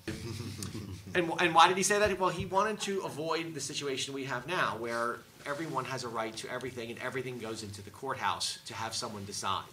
and, 1.15 1.31
and 1.39 1.55
why 1.55 1.67
did 1.69 1.77
he 1.77 1.81
say 1.81 1.97
that? 1.97 2.19
Well, 2.19 2.29
he 2.29 2.45
wanted 2.45 2.79
to 2.81 2.99
avoid 2.99 3.55
the 3.55 3.59
situation 3.59 4.13
we 4.13 4.25
have 4.25 4.47
now, 4.47 4.75
where 4.77 5.21
everyone 5.47 5.85
has 5.85 6.03
a 6.03 6.07
right 6.07 6.35
to 6.35 6.51
everything 6.51 6.91
and 6.91 6.99
everything 6.99 7.39
goes 7.39 7.63
into 7.63 7.81
the 7.81 7.89
courthouse 7.89 8.59
to 8.67 8.75
have 8.75 8.93
someone 8.93 9.25
decide. 9.25 9.63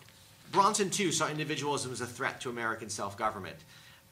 Brownson, 0.50 0.88
too, 0.88 1.12
saw 1.12 1.28
individualism 1.28 1.92
as 1.92 2.00
a 2.00 2.06
threat 2.06 2.40
to 2.40 2.48
American 2.48 2.88
self 2.88 3.18
government. 3.18 3.56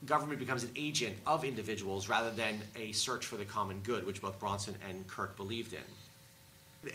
Government 0.07 0.41
becomes 0.41 0.65
an 0.65 0.71
agent 0.75 1.17
of 1.27 1.45
individuals 1.45 2.09
rather 2.09 2.31
than 2.31 2.61
a 2.77 2.93
search 2.93 3.27
for 3.27 3.37
the 3.37 3.45
common 3.45 3.81
good, 3.85 4.05
which 4.05 4.21
both 4.21 4.39
Brownson 4.41 4.75
and 4.89 5.07
Kirk 5.07 5.37
believed 5.37 5.73
in. 5.73 5.81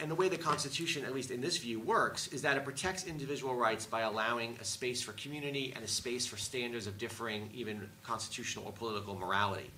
And 0.01 0.11
the 0.11 0.15
way 0.15 0.27
the 0.27 0.37
Constitution, 0.37 1.05
at 1.05 1.15
least 1.15 1.31
in 1.31 1.39
this 1.39 1.57
view, 1.57 1.79
works 1.79 2.27
is 2.27 2.41
that 2.41 2.57
it 2.57 2.65
protects 2.65 3.05
individual 3.05 3.55
rights 3.55 3.85
by 3.85 4.01
allowing 4.01 4.57
a 4.59 4.65
space 4.65 5.01
for 5.01 5.13
community 5.13 5.71
and 5.73 5.85
a 5.85 5.87
space 5.87 6.25
for 6.25 6.35
standards 6.35 6.87
of 6.87 6.97
differing, 6.97 7.49
even 7.53 7.87
constitutional 8.03 8.65
or 8.65 8.73
political 8.73 9.15
morality. 9.15 9.71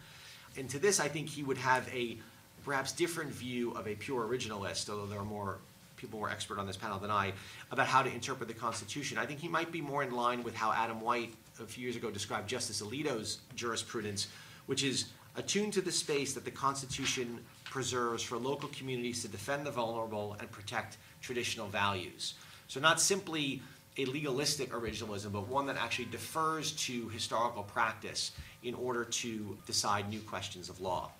And 0.57 0.67
to 0.71 0.79
this, 0.79 0.99
I 0.99 1.07
think 1.07 1.29
he 1.29 1.43
would 1.43 1.59
have 1.59 1.87
a 1.93 2.17
perhaps 2.65 2.91
different 2.91 3.29
view 3.29 3.71
of 3.71 3.87
a 3.87 3.93
pure 3.93 4.27
originalist, 4.27 4.89
although 4.89 5.05
there 5.05 5.19
are 5.19 5.25
more 5.25 5.59
people 5.99 6.19
more 6.19 6.29
expert 6.29 6.57
on 6.57 6.65
this 6.65 6.77
panel 6.77 6.97
than 6.97 7.11
I, 7.11 7.33
about 7.71 7.85
how 7.85 8.01
to 8.01 8.11
interpret 8.11 8.47
the 8.47 8.55
Constitution. 8.55 9.17
I 9.17 9.25
think 9.25 9.39
he 9.39 9.47
might 9.47 9.71
be 9.71 9.81
more 9.81 10.01
in 10.01 10.11
line 10.11 10.43
with 10.43 10.55
how 10.55 10.71
Adam 10.71 11.01
White 11.01 11.33
a 11.59 11.65
few 11.65 11.83
years 11.83 11.95
ago 11.95 12.09
described 12.09 12.49
Justice 12.49 12.81
Alito's 12.81 13.39
jurisprudence, 13.55 14.27
which 14.65 14.83
is 14.83 15.05
attuned 15.35 15.73
to 15.73 15.81
the 15.81 15.91
space 15.91 16.33
that 16.33 16.45
the 16.45 16.51
Constitution 16.51 17.39
preserves 17.63 18.23
for 18.23 18.37
local 18.37 18.69
communities 18.69 19.21
to 19.21 19.27
defend 19.27 19.65
the 19.65 19.71
vulnerable 19.71 20.35
and 20.39 20.49
protect 20.51 20.97
traditional 21.21 21.67
values. 21.67 22.33
So, 22.67 22.79
not 22.79 22.99
simply 22.99 23.61
a 23.97 24.05
legalistic 24.05 24.71
originalism, 24.71 25.31
but 25.31 25.47
one 25.47 25.65
that 25.67 25.77
actually 25.77 26.05
defers 26.05 26.71
to 26.73 27.09
historical 27.09 27.63
practice 27.63 28.31
in 28.63 28.73
order 28.73 29.03
to 29.03 29.57
decide 29.65 30.09
new 30.09 30.19
questions 30.21 30.69
of 30.69 30.79
law. 30.79 31.11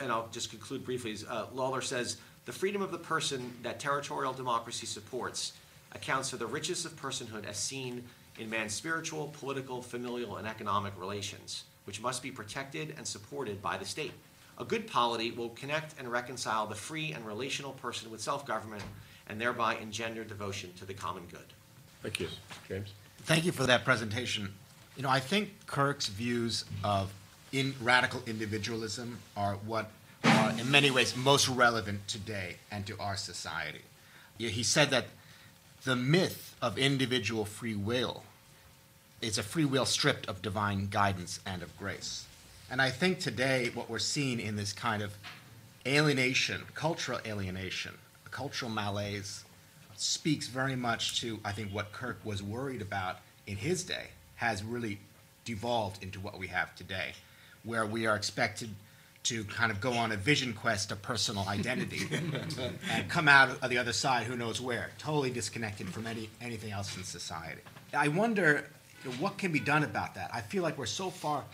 And 0.00 0.12
I'll 0.12 0.28
just 0.30 0.50
conclude 0.50 0.84
briefly. 0.84 1.16
Uh, 1.28 1.46
Lawler 1.54 1.80
says 1.80 2.18
the 2.44 2.52
freedom 2.52 2.82
of 2.82 2.92
the 2.92 2.98
person 2.98 3.52
that 3.62 3.80
territorial 3.80 4.32
democracy 4.32 4.86
supports 4.86 5.52
accounts 5.92 6.30
for 6.30 6.36
the 6.36 6.46
richness 6.46 6.84
of 6.84 6.94
personhood 7.00 7.46
as 7.46 7.56
seen 7.56 8.04
in 8.38 8.50
man's 8.50 8.74
spiritual, 8.74 9.28
political, 9.38 9.82
familial, 9.82 10.36
and 10.36 10.46
economic 10.46 10.92
relations, 10.98 11.64
which 11.84 12.00
must 12.00 12.22
be 12.22 12.30
protected 12.30 12.94
and 12.96 13.06
supported 13.06 13.62
by 13.62 13.76
the 13.76 13.84
state. 13.84 14.12
A 14.58 14.64
good 14.64 14.86
polity 14.86 15.30
will 15.30 15.50
connect 15.50 15.94
and 15.98 16.10
reconcile 16.10 16.66
the 16.66 16.74
free 16.74 17.12
and 17.12 17.26
relational 17.26 17.72
person 17.72 18.10
with 18.10 18.20
self 18.20 18.46
government 18.46 18.82
and 19.28 19.40
thereby 19.40 19.76
engender 19.76 20.24
devotion 20.24 20.72
to 20.78 20.84
the 20.84 20.94
common 20.94 21.24
good. 21.30 21.52
Thank 22.02 22.20
you. 22.20 22.28
James? 22.68 22.92
Thank 23.22 23.44
you 23.44 23.52
for 23.52 23.64
that 23.64 23.84
presentation. 23.84 24.54
You 24.96 25.02
know, 25.02 25.10
I 25.10 25.20
think 25.20 25.66
Kirk's 25.66 26.08
views 26.08 26.64
of 26.84 27.12
in 27.52 27.74
radical 27.80 28.22
individualism 28.26 29.18
are 29.36 29.54
what 29.66 29.90
are 30.24 30.50
in 30.58 30.70
many 30.70 30.90
ways 30.90 31.16
most 31.16 31.48
relevant 31.48 32.06
today 32.08 32.56
and 32.70 32.86
to 32.86 32.98
our 32.98 33.16
society. 33.16 33.82
He 34.38 34.62
said 34.62 34.90
that 34.90 35.06
the 35.86 35.94
myth 35.94 36.56
of 36.60 36.76
individual 36.76 37.44
free 37.44 37.76
will 37.76 38.24
is 39.22 39.38
a 39.38 39.42
free 39.42 39.64
will 39.64 39.86
stripped 39.86 40.26
of 40.26 40.42
divine 40.42 40.88
guidance 40.88 41.38
and 41.46 41.62
of 41.62 41.78
grace. 41.78 42.26
And 42.68 42.82
I 42.82 42.90
think 42.90 43.20
today 43.20 43.70
what 43.72 43.88
we're 43.88 44.00
seeing 44.00 44.40
in 44.40 44.56
this 44.56 44.72
kind 44.72 45.00
of 45.00 45.14
alienation, 45.86 46.64
cultural 46.74 47.20
alienation, 47.24 47.92
cultural 48.32 48.68
malaise, 48.68 49.44
speaks 49.96 50.48
very 50.48 50.74
much 50.74 51.20
to, 51.20 51.38
I 51.44 51.52
think, 51.52 51.70
what 51.70 51.92
Kirk 51.92 52.18
was 52.24 52.42
worried 52.42 52.82
about 52.82 53.18
in 53.46 53.56
his 53.56 53.84
day 53.84 54.08
has 54.34 54.64
really 54.64 54.98
devolved 55.44 56.02
into 56.02 56.18
what 56.18 56.36
we 56.36 56.48
have 56.48 56.74
today, 56.74 57.12
where 57.62 57.86
we 57.86 58.08
are 58.08 58.16
expected 58.16 58.70
to 59.28 59.44
kind 59.44 59.72
of 59.72 59.80
go 59.80 59.92
on 59.92 60.12
a 60.12 60.16
vision 60.16 60.52
quest 60.52 60.92
of 60.92 61.02
personal 61.02 61.44
identity 61.48 62.08
and 62.90 63.08
come 63.08 63.28
out 63.28 63.58
of 63.62 63.70
the 63.70 63.78
other 63.78 63.92
side 63.92 64.26
who 64.26 64.36
knows 64.36 64.60
where, 64.60 64.90
totally 64.98 65.30
disconnected 65.30 65.88
from 65.88 66.06
any, 66.06 66.28
anything 66.40 66.72
else 66.72 66.96
in 66.96 67.04
society. 67.04 67.60
I 67.96 68.08
wonder 68.08 68.68
you 69.04 69.10
know, 69.10 69.16
what 69.16 69.38
can 69.38 69.52
be 69.52 69.60
done 69.60 69.84
about 69.84 70.14
that. 70.14 70.30
I 70.32 70.40
feel 70.40 70.62
like 70.62 70.78
we're 70.78 70.86
so 70.86 71.10
far 71.10 71.44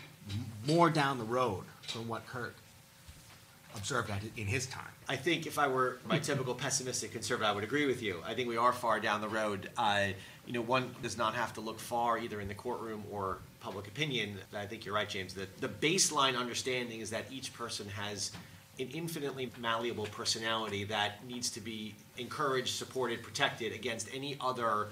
more 0.67 0.89
down 0.89 1.17
the 1.17 1.23
road 1.23 1.63
from 1.87 2.07
what 2.07 2.25
Kirk 2.27 2.55
observed 3.75 4.11
in 4.37 4.47
his 4.47 4.67
time. 4.67 4.87
I 5.09 5.15
think 5.15 5.47
if 5.47 5.59
I 5.59 5.67
were 5.67 5.97
my 6.07 6.19
typical 6.19 6.53
pessimistic 6.53 7.11
conservative, 7.11 7.49
I 7.49 7.53
would 7.53 7.63
agree 7.63 7.85
with 7.85 8.01
you. 8.01 8.21
I 8.25 8.33
think 8.33 8.47
we 8.47 8.57
are 8.57 8.71
far 8.71 8.99
down 8.99 9.19
the 9.21 9.27
road. 9.27 9.69
Uh, 9.77 10.09
you 10.45 10.53
know, 10.53 10.61
one 10.61 10.93
does 11.01 11.17
not 11.17 11.33
have 11.35 11.53
to 11.55 11.61
look 11.61 11.79
far 11.79 12.17
either 12.17 12.39
in 12.39 12.47
the 12.47 12.53
courtroom 12.53 13.03
or 13.11 13.39
public 13.63 13.87
opinion. 13.87 14.37
I 14.53 14.65
think 14.65 14.85
you're 14.85 14.93
right, 14.93 15.07
James. 15.07 15.33
That 15.33 15.61
the 15.61 15.69
baseline 15.69 16.37
understanding 16.37 16.99
is 16.99 17.09
that 17.11 17.25
each 17.31 17.53
person 17.53 17.87
has 17.89 18.31
an 18.79 18.89
infinitely 18.93 19.51
malleable 19.57 20.05
personality 20.07 20.83
that 20.85 21.25
needs 21.25 21.49
to 21.51 21.61
be 21.61 21.95
encouraged, 22.17 22.75
supported, 22.75 23.23
protected 23.23 23.71
against 23.71 24.09
any 24.13 24.35
other 24.41 24.89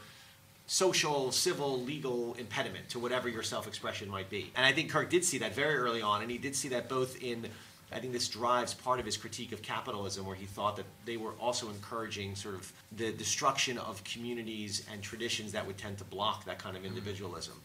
social, 0.68 1.32
civil, 1.32 1.82
legal 1.82 2.34
impediment 2.36 2.88
to 2.90 3.00
whatever 3.00 3.28
your 3.28 3.44
self 3.44 3.68
expression 3.68 4.10
might 4.10 4.30
be. 4.30 4.52
And 4.56 4.66
I 4.66 4.72
think 4.72 4.90
Kirk 4.90 5.10
did 5.10 5.26
see 5.26 5.40
that 5.40 5.54
very 5.54 5.76
early 5.76 6.02
on, 6.02 6.22
and 6.22 6.32
he 6.32 6.38
did 6.38 6.56
see 6.56 6.70
that 6.70 6.88
both 6.88 7.22
in 7.22 7.50
I 7.94 8.00
think 8.00 8.14
this 8.14 8.30
drives 8.30 8.74
part 8.74 9.00
of 9.00 9.06
his 9.06 9.18
critique 9.18 9.52
of 9.52 9.62
capitalism, 9.62 10.26
where 10.26 10.36
he 10.36 10.46
thought 10.46 10.78
that 10.78 10.86
they 11.04 11.18
were 11.18 11.34
also 11.42 11.70
encouraging 11.70 12.36
sort 12.36 12.56
of 12.56 12.72
the 12.96 13.12
destruction 13.12 13.78
of 13.78 14.02
communities 14.06 14.86
and 14.92 15.02
traditions 15.02 15.52
that 15.52 15.68
would 15.68 15.78
tend 15.78 15.98
to 15.98 16.06
block 16.06 16.46
that 16.46 16.58
kind 16.58 16.78
of 16.78 16.84
mm-hmm. 16.84 16.96
individualism. 16.96 17.56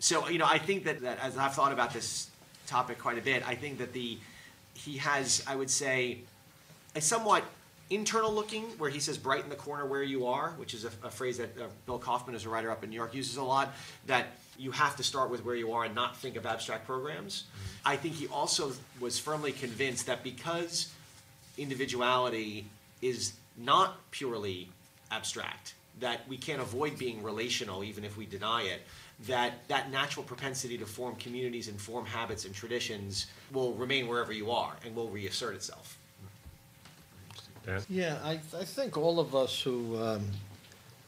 So, 0.00 0.28
you 0.28 0.38
know, 0.38 0.46
I 0.48 0.58
think 0.58 0.84
that, 0.84 1.02
that 1.02 1.20
as 1.20 1.36
I've 1.36 1.54
thought 1.54 1.72
about 1.72 1.92
this 1.92 2.30
topic 2.66 2.98
quite 2.98 3.18
a 3.18 3.22
bit, 3.22 3.46
I 3.46 3.54
think 3.54 3.78
that 3.78 3.92
the 3.92 4.18
he 4.72 4.96
has, 4.96 5.44
I 5.46 5.54
would 5.56 5.70
say, 5.70 6.18
a 6.96 7.00
somewhat 7.00 7.44
internal 7.90 8.32
looking, 8.32 8.62
where 8.78 8.88
he 8.88 8.98
says 8.98 9.18
"brighten 9.18 9.50
the 9.50 9.56
corner 9.56 9.84
where 9.84 10.02
you 10.02 10.26
are," 10.26 10.50
which 10.56 10.72
is 10.72 10.84
a, 10.84 10.90
a 11.04 11.10
phrase 11.10 11.36
that 11.36 11.50
uh, 11.60 11.66
Bill 11.84 11.98
Kauffman, 11.98 12.34
as 12.34 12.46
a 12.46 12.48
writer 12.48 12.70
up 12.70 12.82
in 12.82 12.90
New 12.90 12.96
York, 12.96 13.14
uses 13.14 13.36
a 13.36 13.42
lot. 13.42 13.74
That 14.06 14.26
you 14.58 14.70
have 14.70 14.96
to 14.96 15.02
start 15.02 15.30
with 15.30 15.44
where 15.44 15.54
you 15.54 15.72
are 15.72 15.84
and 15.84 15.94
not 15.94 16.16
think 16.16 16.36
of 16.36 16.46
abstract 16.46 16.86
programs. 16.86 17.44
Mm-hmm. 17.44 17.88
I 17.88 17.96
think 17.96 18.14
he 18.14 18.26
also 18.28 18.72
was 19.00 19.18
firmly 19.18 19.52
convinced 19.52 20.06
that 20.06 20.22
because 20.22 20.92
individuality 21.58 22.66
is 23.02 23.34
not 23.56 23.98
purely 24.10 24.68
abstract, 25.10 25.74
that 26.00 26.26
we 26.28 26.36
can't 26.36 26.60
avoid 26.60 26.98
being 26.98 27.22
relational 27.22 27.84
even 27.84 28.04
if 28.04 28.16
we 28.16 28.26
deny 28.26 28.62
it, 28.62 28.82
that 29.26 29.66
that 29.68 29.90
natural 29.90 30.24
propensity 30.24 30.78
to 30.78 30.86
form 30.86 31.14
communities 31.16 31.68
and 31.68 31.80
form 31.80 32.06
habits 32.06 32.44
and 32.44 32.54
traditions 32.54 33.26
will 33.52 33.74
remain 33.74 34.08
wherever 34.08 34.32
you 34.32 34.50
are 34.50 34.74
and 34.84 34.94
will 34.94 35.08
reassert 35.08 35.54
itself. 35.54 35.98
Dan? 37.66 37.82
Yeah, 37.88 38.18
I, 38.24 38.40
I 38.58 38.64
think 38.64 38.96
all 38.96 39.20
of 39.20 39.34
us 39.34 39.60
who 39.60 40.00
um, 40.02 40.22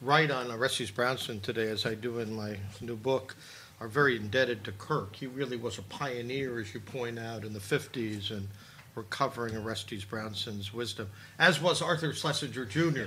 write 0.03 0.31
on 0.31 0.51
Orestes 0.51 0.91
Brownson 0.91 1.41
today, 1.41 1.71
as 1.71 1.87
I 1.87 1.95
do 1.95 2.19
in 2.19 2.35
my 2.35 2.57
new 2.81 2.97
book, 2.97 3.35
are 3.81 3.89
very 3.89 4.17
indebted 4.17 4.63
to 4.65 4.73
Kirk. 4.73 5.17
He 5.17 5.27
really 5.27 5.57
was 5.57 5.79
a 5.79 5.83
pioneer, 5.83 6.61
as 6.61 6.75
you 6.75 6.81
point 6.81 7.19
out, 7.19 7.45
in 7.45 7.53
the 7.53 7.59
50s 7.59 8.31
and 8.31 8.49
recovering 8.95 9.57
Orestes 9.57 10.05
Brownson's 10.05 10.73
wisdom, 10.73 11.11
as 11.39 11.61
was 11.61 11.81
Arthur 11.81 12.13
Schlesinger 12.13 12.65
Jr. 12.67 13.05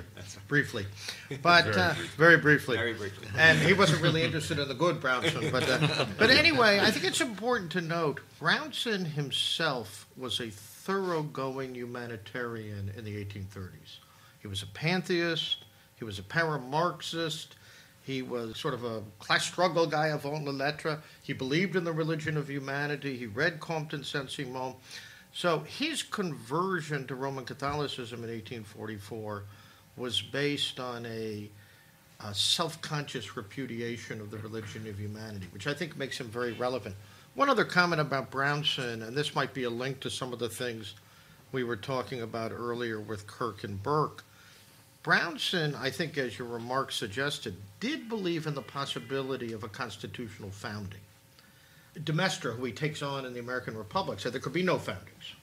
briefly, 0.48 0.86
but 1.42 1.66
Very 1.66 1.78
uh, 1.78 1.94
briefly. 1.94 2.08
very 2.18 2.38
briefly. 2.38 2.78
Very 2.78 2.94
briefly. 2.94 3.28
And 3.38 3.60
he 3.60 3.74
wasn't 3.74 4.02
really 4.02 4.24
interested 4.24 4.58
in 4.60 4.68
the 4.68 4.74
good 4.74 5.00
Brownson, 5.00 5.52
but 5.52 5.68
uh, 5.70 6.06
but 6.18 6.30
anyway, 6.30 6.80
I 6.80 6.92
think 6.92 7.06
it's 7.06 7.22
important 7.22 7.72
to 7.74 7.82
note 7.82 8.20
Brownson 8.40 9.06
himself 9.06 10.08
was 10.18 10.40
a 10.40 10.50
thoroughgoing 10.50 11.76
humanitarian 11.76 12.92
in 12.96 13.04
the 13.06 13.24
1830s. 13.26 14.00
He 14.40 14.48
was 14.48 14.62
a 14.64 14.68
pantheist. 14.68 15.66
He 15.96 16.04
was 16.04 16.20
a 16.20 16.24
para-Marxist. 16.24 17.56
He 18.04 18.22
was 18.22 18.58
sort 18.58 18.76
of 18.76 18.84
a 18.84 19.02
class 19.18 19.46
struggle 19.46 19.88
guy 19.88 20.08
avant 20.08 20.46
la 20.46 20.52
lettre. 20.52 21.02
He 21.24 21.34
believed 21.34 21.76
in 21.76 21.84
the 21.84 21.92
religion 21.92 22.38
of 22.38 22.48
humanity. 22.50 23.18
He 23.18 23.26
read 23.26 23.60
Comte 23.60 23.94
and 23.94 24.06
Saint-Simon. 24.06 24.76
So 25.36 25.60
his 25.68 26.02
conversion 26.02 27.06
to 27.08 27.16
Roman 27.16 27.44
Catholicism 27.44 28.24
in 28.24 28.30
1844 28.30 29.44
was 29.98 30.22
based 30.22 30.80
on 30.80 31.06
a, 31.06 31.50
a 32.24 32.34
self-conscious 32.34 33.36
repudiation 33.36 34.22
of 34.22 34.32
the 34.32 34.38
religion 34.38 34.88
of 34.88 34.98
humanity, 34.98 35.48
which 35.52 35.68
I 35.68 35.74
think 35.74 35.98
makes 35.98 36.18
him 36.18 36.28
very 36.28 36.54
relevant. 36.54 36.96
One 37.34 37.50
other 37.50 37.66
comment 37.66 38.00
about 38.00 38.32
Brownson, 38.32 39.02
and 39.02 39.14
this 39.14 39.36
might 39.36 39.54
be 39.54 39.64
a 39.66 39.70
link 39.70 40.00
to 40.00 40.10
some 40.10 40.32
of 40.32 40.40
the 40.40 40.48
things 40.48 40.94
we 41.52 41.66
were 41.66 41.76
talking 41.76 42.22
about 42.22 42.54
earlier 42.54 43.02
with 43.02 43.28
Kirk 43.28 43.66
and 43.66 43.84
Burke. 43.84 44.24
Brownson, 45.04 45.76
I 45.76 45.90
think, 45.90 46.18
as 46.18 46.40
your 46.40 46.48
remarks 46.48 46.96
suggested, 46.96 47.58
did 47.82 48.08
believe 48.08 48.48
in 48.48 48.56
the 48.56 48.62
possibility 48.62 49.52
of 49.52 49.66
a 49.66 49.68
constitutional 49.68 50.50
founding. 50.50 51.02
De 52.04 52.14
Maistre, 52.14 52.52
who 52.52 52.66
he 52.66 52.72
takes 52.72 53.02
on 53.02 53.26
in 53.26 53.34
the 53.34 53.40
American 53.40 53.78
Republic, 53.78 54.20
said 54.20 54.34
there 54.34 54.42
could 54.42 54.54
be 54.54 54.64
no 54.64 54.78
foundings. 54.78 55.34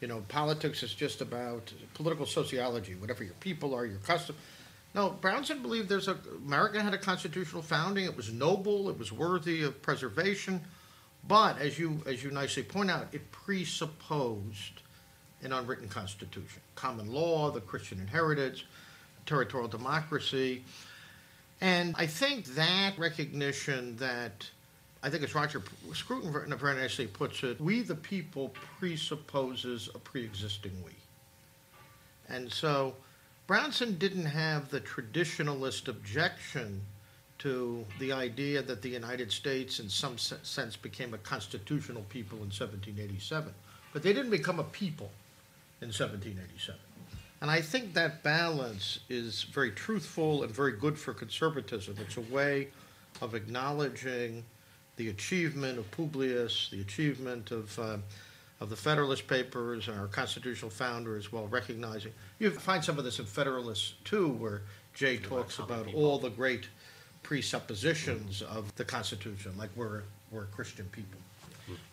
You 0.00 0.08
know, 0.08 0.24
politics 0.28 0.82
is 0.82 0.94
just 0.94 1.20
about 1.20 1.72
political 1.94 2.24
sociology, 2.24 2.94
whatever 2.94 3.22
your 3.22 3.34
people 3.34 3.74
are, 3.74 3.84
your 3.84 3.98
custom. 3.98 4.34
No, 4.94 5.10
Brownson 5.10 5.62
believed 5.62 5.88
there's 5.88 6.08
a 6.08 6.16
America 6.46 6.82
had 6.82 6.94
a 6.94 6.98
constitutional 6.98 7.62
founding. 7.62 8.06
It 8.06 8.16
was 8.16 8.32
noble. 8.32 8.88
It 8.88 8.98
was 8.98 9.12
worthy 9.12 9.62
of 9.62 9.80
preservation. 9.82 10.62
But 11.28 11.60
as 11.60 11.78
you 11.78 12.02
as 12.06 12.24
you 12.24 12.30
nicely 12.30 12.62
point 12.62 12.90
out, 12.90 13.08
it 13.12 13.30
presupposed 13.30 14.82
an 15.42 15.52
unwritten 15.52 15.88
constitution, 15.88 16.60
common 16.74 17.12
law, 17.12 17.50
the 17.50 17.60
Christian 17.60 18.00
inheritance, 18.00 18.64
territorial 19.26 19.68
democracy, 19.68 20.64
and 21.60 21.94
I 21.98 22.06
think 22.06 22.46
that 22.54 22.98
recognition 22.98 23.96
that 23.96 24.50
I 25.02 25.08
think 25.08 25.22
as 25.22 25.34
Roger 25.34 25.62
Scruton 25.94 26.32
very 26.58 26.76
nicely 26.76 27.06
puts 27.06 27.42
it, 27.42 27.60
we 27.60 27.80
the 27.80 27.94
people 27.94 28.52
presupposes 28.78 29.88
a 29.94 29.98
pre-existing 29.98 30.72
we. 30.84 30.92
And 32.28 32.52
so 32.52 32.94
Brownson 33.46 33.96
didn't 33.98 34.26
have 34.26 34.70
the 34.70 34.80
traditionalist 34.80 35.88
objection 35.88 36.80
to 37.38 37.84
the 37.98 38.12
idea 38.12 38.60
that 38.60 38.82
the 38.82 38.90
United 38.90 39.32
States, 39.32 39.80
in 39.80 39.88
some 39.88 40.18
sense, 40.18 40.76
became 40.76 41.14
a 41.14 41.18
constitutional 41.18 42.02
people 42.10 42.36
in 42.36 42.50
1787. 42.50 43.52
But 43.94 44.02
they 44.02 44.12
didn't 44.12 44.30
become 44.30 44.60
a 44.60 44.64
people 44.64 45.10
in 45.80 45.88
1787. 45.88 46.78
And 47.40 47.50
I 47.50 47.62
think 47.62 47.94
that 47.94 48.22
balance 48.22 49.00
is 49.08 49.44
very 49.44 49.70
truthful 49.70 50.42
and 50.42 50.54
very 50.54 50.72
good 50.72 50.98
for 50.98 51.14
conservatism. 51.14 51.96
It's 51.98 52.18
a 52.18 52.32
way 52.32 52.68
of 53.22 53.34
acknowledging 53.34 54.44
the 55.00 55.08
achievement 55.08 55.78
of 55.78 55.90
Publius, 55.92 56.68
the 56.70 56.82
achievement 56.82 57.50
of, 57.52 57.78
uh, 57.78 57.96
of 58.60 58.68
the 58.68 58.76
Federalist 58.76 59.26
Papers 59.26 59.88
and 59.88 59.98
our 59.98 60.06
constitutional 60.06 60.70
founders, 60.70 61.32
while 61.32 61.46
recognizing. 61.46 62.12
You 62.38 62.50
find 62.50 62.84
some 62.84 62.98
of 62.98 63.04
this 63.04 63.18
in 63.18 63.24
Federalists 63.24 63.94
too, 64.04 64.28
where 64.28 64.60
Jay 64.92 65.16
talks 65.16 65.58
about 65.58 65.94
all 65.94 66.18
the 66.18 66.28
great 66.28 66.68
presuppositions 67.22 68.42
of 68.42 68.74
the 68.76 68.84
Constitution, 68.84 69.52
like 69.56 69.70
we're, 69.74 70.02
we're 70.30 70.42
a 70.42 70.46
Christian 70.48 70.84
people. 70.92 71.18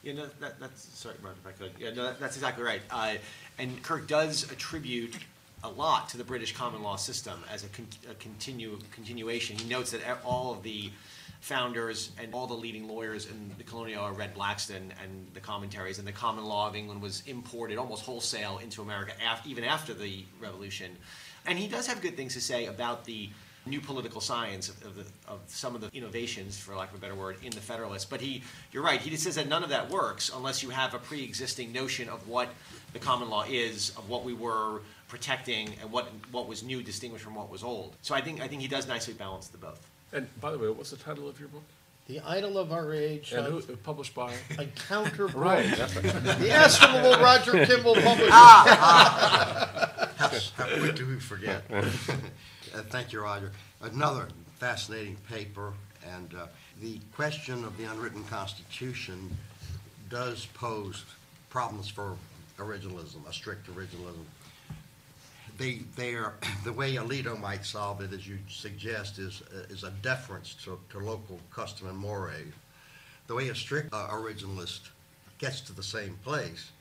Yeah, 0.04 0.14
no, 0.14 0.26
that, 0.42 0.60
that's, 0.60 0.90
sorry, 1.00 1.16
Mark, 1.24 1.38
if 1.42 1.48
I 1.48 1.52
could. 1.52 1.72
Yeah, 1.80 1.92
no, 1.92 2.04
that- 2.04 2.20
that's 2.20 2.36
exactly 2.36 2.66
right. 2.66 2.82
Uh, 2.92 3.14
and 3.58 3.82
Kirk 3.84 4.06
does 4.06 4.52
attribute 4.52 5.16
a 5.64 5.70
lot 5.70 6.10
to 6.10 6.18
the 6.18 6.26
British 6.26 6.54
common 6.54 6.84
law 6.84 6.98
system 6.98 7.42
as 7.50 7.64
a, 7.64 7.68
con- 7.70 7.88
a 8.12 8.16
continue, 8.16 8.78
continuation. 8.92 9.58
He 9.58 9.70
notes 9.70 9.92
that 9.92 10.02
all 10.26 10.52
of 10.52 10.64
the 10.64 10.92
founders 11.40 12.12
and 12.22 12.34
all 12.34 12.48
the 12.48 12.54
leading 12.54 12.88
lawyers 12.88 13.28
in 13.28 13.52
the 13.58 13.64
colonial 13.64 14.04
era 14.04 14.14
read 14.14 14.34
Blackstone 14.34 14.94
and 15.02 15.28
the 15.34 15.40
commentaries, 15.40 16.00
and 16.00 16.08
the 16.08 16.12
common 16.12 16.46
law 16.46 16.68
of 16.68 16.76
England 16.76 17.02
was 17.02 17.24
imported 17.28 17.78
almost 17.78 18.04
wholesale 18.04 18.60
into 18.60 18.82
America 18.82 19.14
even 19.46 19.64
after 19.64 19.94
the 19.94 20.24
Revolution. 20.40 20.92
And 21.46 21.58
he 21.58 21.68
does 21.68 21.88
have 21.88 22.02
good 22.02 22.18
things 22.18 22.34
to 22.34 22.42
say 22.42 22.66
about 22.66 23.06
the 23.06 23.30
new 23.66 23.82
political 23.82 24.22
science 24.22 24.70
of, 24.70 24.86
of, 24.86 24.96
the, 24.96 25.06
of 25.28 25.40
some 25.48 25.76
of 25.76 25.82
the 25.82 25.90
innovations, 25.94 26.58
for 26.58 26.76
lack 26.76 26.92
of 26.92 26.98
a 26.98 27.02
better 27.02 27.16
word, 27.16 27.38
in 27.44 27.52
the 27.52 27.62
Federalists. 27.62 28.06
But 28.06 28.22
he, 28.22 28.44
you're 28.72 28.84
right, 28.84 29.00
he 29.00 29.10
just 29.10 29.24
says 29.24 29.36
that 29.36 29.48
none 29.48 29.64
of 29.64 29.70
that 29.70 29.90
works 29.90 30.32
unless 30.34 30.64
you 30.64 30.70
have 30.70 30.94
a 30.94 31.00
pre-existing 31.00 31.72
notion 31.72 32.10
of 32.10 32.28
what 32.28 32.50
the 32.94 33.00
common 33.00 33.30
law 33.30 33.44
is, 33.48 33.92
of 33.98 34.10
what 34.10 34.24
we 34.24 34.34
were 34.34 34.82
protecting, 35.08 35.76
and 35.82 35.92
what 35.92 36.08
what 36.32 36.48
was 36.48 36.64
new, 36.64 36.82
distinguished 36.82 37.24
from 37.24 37.36
what 37.36 37.50
was 37.50 37.64
old. 37.64 37.96
So 38.02 38.16
I 38.16 38.22
think 38.22 38.42
I 38.42 38.48
think 38.48 38.62
he 38.62 38.68
does 38.68 38.88
nicely 38.88 39.14
balance 39.14 39.48
the 39.48 39.58
both. 39.58 39.86
And 40.14 40.28
by 40.40 40.52
the 40.52 40.58
way, 40.60 40.70
what's 40.70 40.92
the 40.92 40.98
title 40.98 41.28
of 41.28 41.40
your 41.40 41.50
book? 41.50 41.64
The 42.08 42.22
idol 42.22 42.58
of 42.58 42.72
our 42.72 42.94
age, 42.94 43.34
And 43.34 43.46
who, 43.48 43.58
uh, 43.60 43.76
published 43.84 44.16
by? 44.16 44.34
a 44.58 44.66
counter 44.88 45.28
Right, 45.36 45.70
that's 45.76 45.94
right. 45.98 46.04
The 46.40 46.52
estimable 46.52 47.12
Roger 47.24 47.66
Kimball 47.66 47.96
publisher. 47.96 48.32
How, 48.32 50.30
how 50.56 50.68
quick 50.80 50.96
do 50.96 51.06
we 51.06 51.20
forget? 51.20 51.64
Uh, 51.70 51.82
Thank 52.90 53.12
you, 53.12 53.22
Roger. 53.22 53.52
Another 53.82 54.30
fascinating 54.56 55.18
paper, 55.30 55.74
and 56.16 56.34
uh, 56.34 56.48
the 56.82 57.00
question 57.14 57.64
of 57.66 57.78
the 57.78 57.84
unwritten 57.86 58.24
Constitution 58.26 59.36
does 60.10 60.46
pose 60.54 61.04
problems 61.50 61.90
for 61.90 62.16
originalism, 62.58 63.28
a 63.28 63.34
strict 63.34 63.68
originalism. 63.76 64.24
They, 65.58 65.82
they 65.96 66.14
are, 66.16 66.36
the 66.64 66.74
way 66.74 66.94
Alito 66.96 67.40
might 67.40 67.66
solve 67.66 68.02
it, 68.02 68.14
as 68.14 68.28
you 68.28 68.38
suggest, 68.50 69.20
is, 69.20 69.42
uh, 69.54 69.74
is 69.74 69.84
a 69.84 69.92
deference 70.02 70.56
to, 70.64 70.80
to 70.92 71.00
local 71.00 71.40
custom 71.52 71.88
and 71.88 71.98
mores. 71.98 72.54
The 73.28 73.36
way 73.36 73.50
a 73.50 73.56
strict 73.56 73.94
uh, 73.94 74.08
originalist 74.10 74.90
gets 75.38 75.62
to 75.62 75.74
the 75.74 75.84
same 75.84 76.18
place 76.24 76.72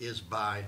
is 0.00 0.20
by 0.20 0.64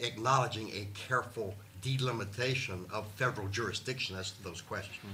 acknowledging 0.00 0.68
a 0.70 0.86
careful 0.94 1.54
delimitation 1.82 2.86
of 2.92 3.06
federal 3.16 3.48
jurisdiction 3.48 4.16
as 4.16 4.30
to 4.32 4.42
those 4.42 4.60
questions. 4.60 5.12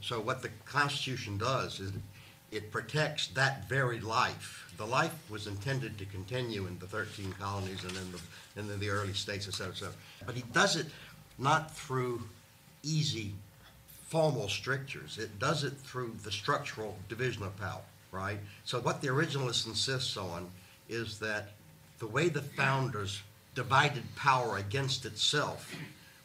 So 0.00 0.20
what 0.20 0.42
the 0.42 0.50
Constitution 0.64 1.36
does 1.38 1.80
is 1.80 1.92
it 2.52 2.70
protects 2.70 3.28
that 3.28 3.68
very 3.68 4.00
life. 4.00 4.72
The 4.76 4.86
life 4.86 5.14
was 5.30 5.46
intended 5.46 5.98
to 5.98 6.04
continue 6.06 6.66
in 6.66 6.78
the 6.78 6.86
13 6.86 7.32
colonies 7.38 7.84
and 7.84 7.92
in 7.96 8.12
the, 8.66 8.72
in 8.72 8.80
the 8.80 8.88
early 8.88 9.12
states, 9.12 9.46
et 9.46 9.54
cetera, 9.54 9.72
et 9.72 9.76
cetera. 9.76 9.94
But 10.26 10.34
he 10.34 10.42
does 10.52 10.76
it 10.76 10.86
not 11.38 11.74
through 11.74 12.22
easy 12.82 13.32
formal 14.08 14.48
strictures. 14.48 15.18
It 15.18 15.38
does 15.38 15.64
it 15.64 15.74
through 15.74 16.16
the 16.24 16.32
structural 16.32 16.96
division 17.08 17.42
of 17.44 17.56
power, 17.58 17.82
right? 18.10 18.38
So 18.64 18.80
what 18.80 19.00
the 19.00 19.08
originalist 19.08 19.66
insists 19.66 20.16
on 20.16 20.50
is 20.88 21.18
that 21.20 21.50
the 22.00 22.06
way 22.06 22.28
the 22.28 22.42
founders 22.42 23.22
divided 23.54 24.02
power 24.16 24.56
against 24.56 25.04
itself 25.04 25.72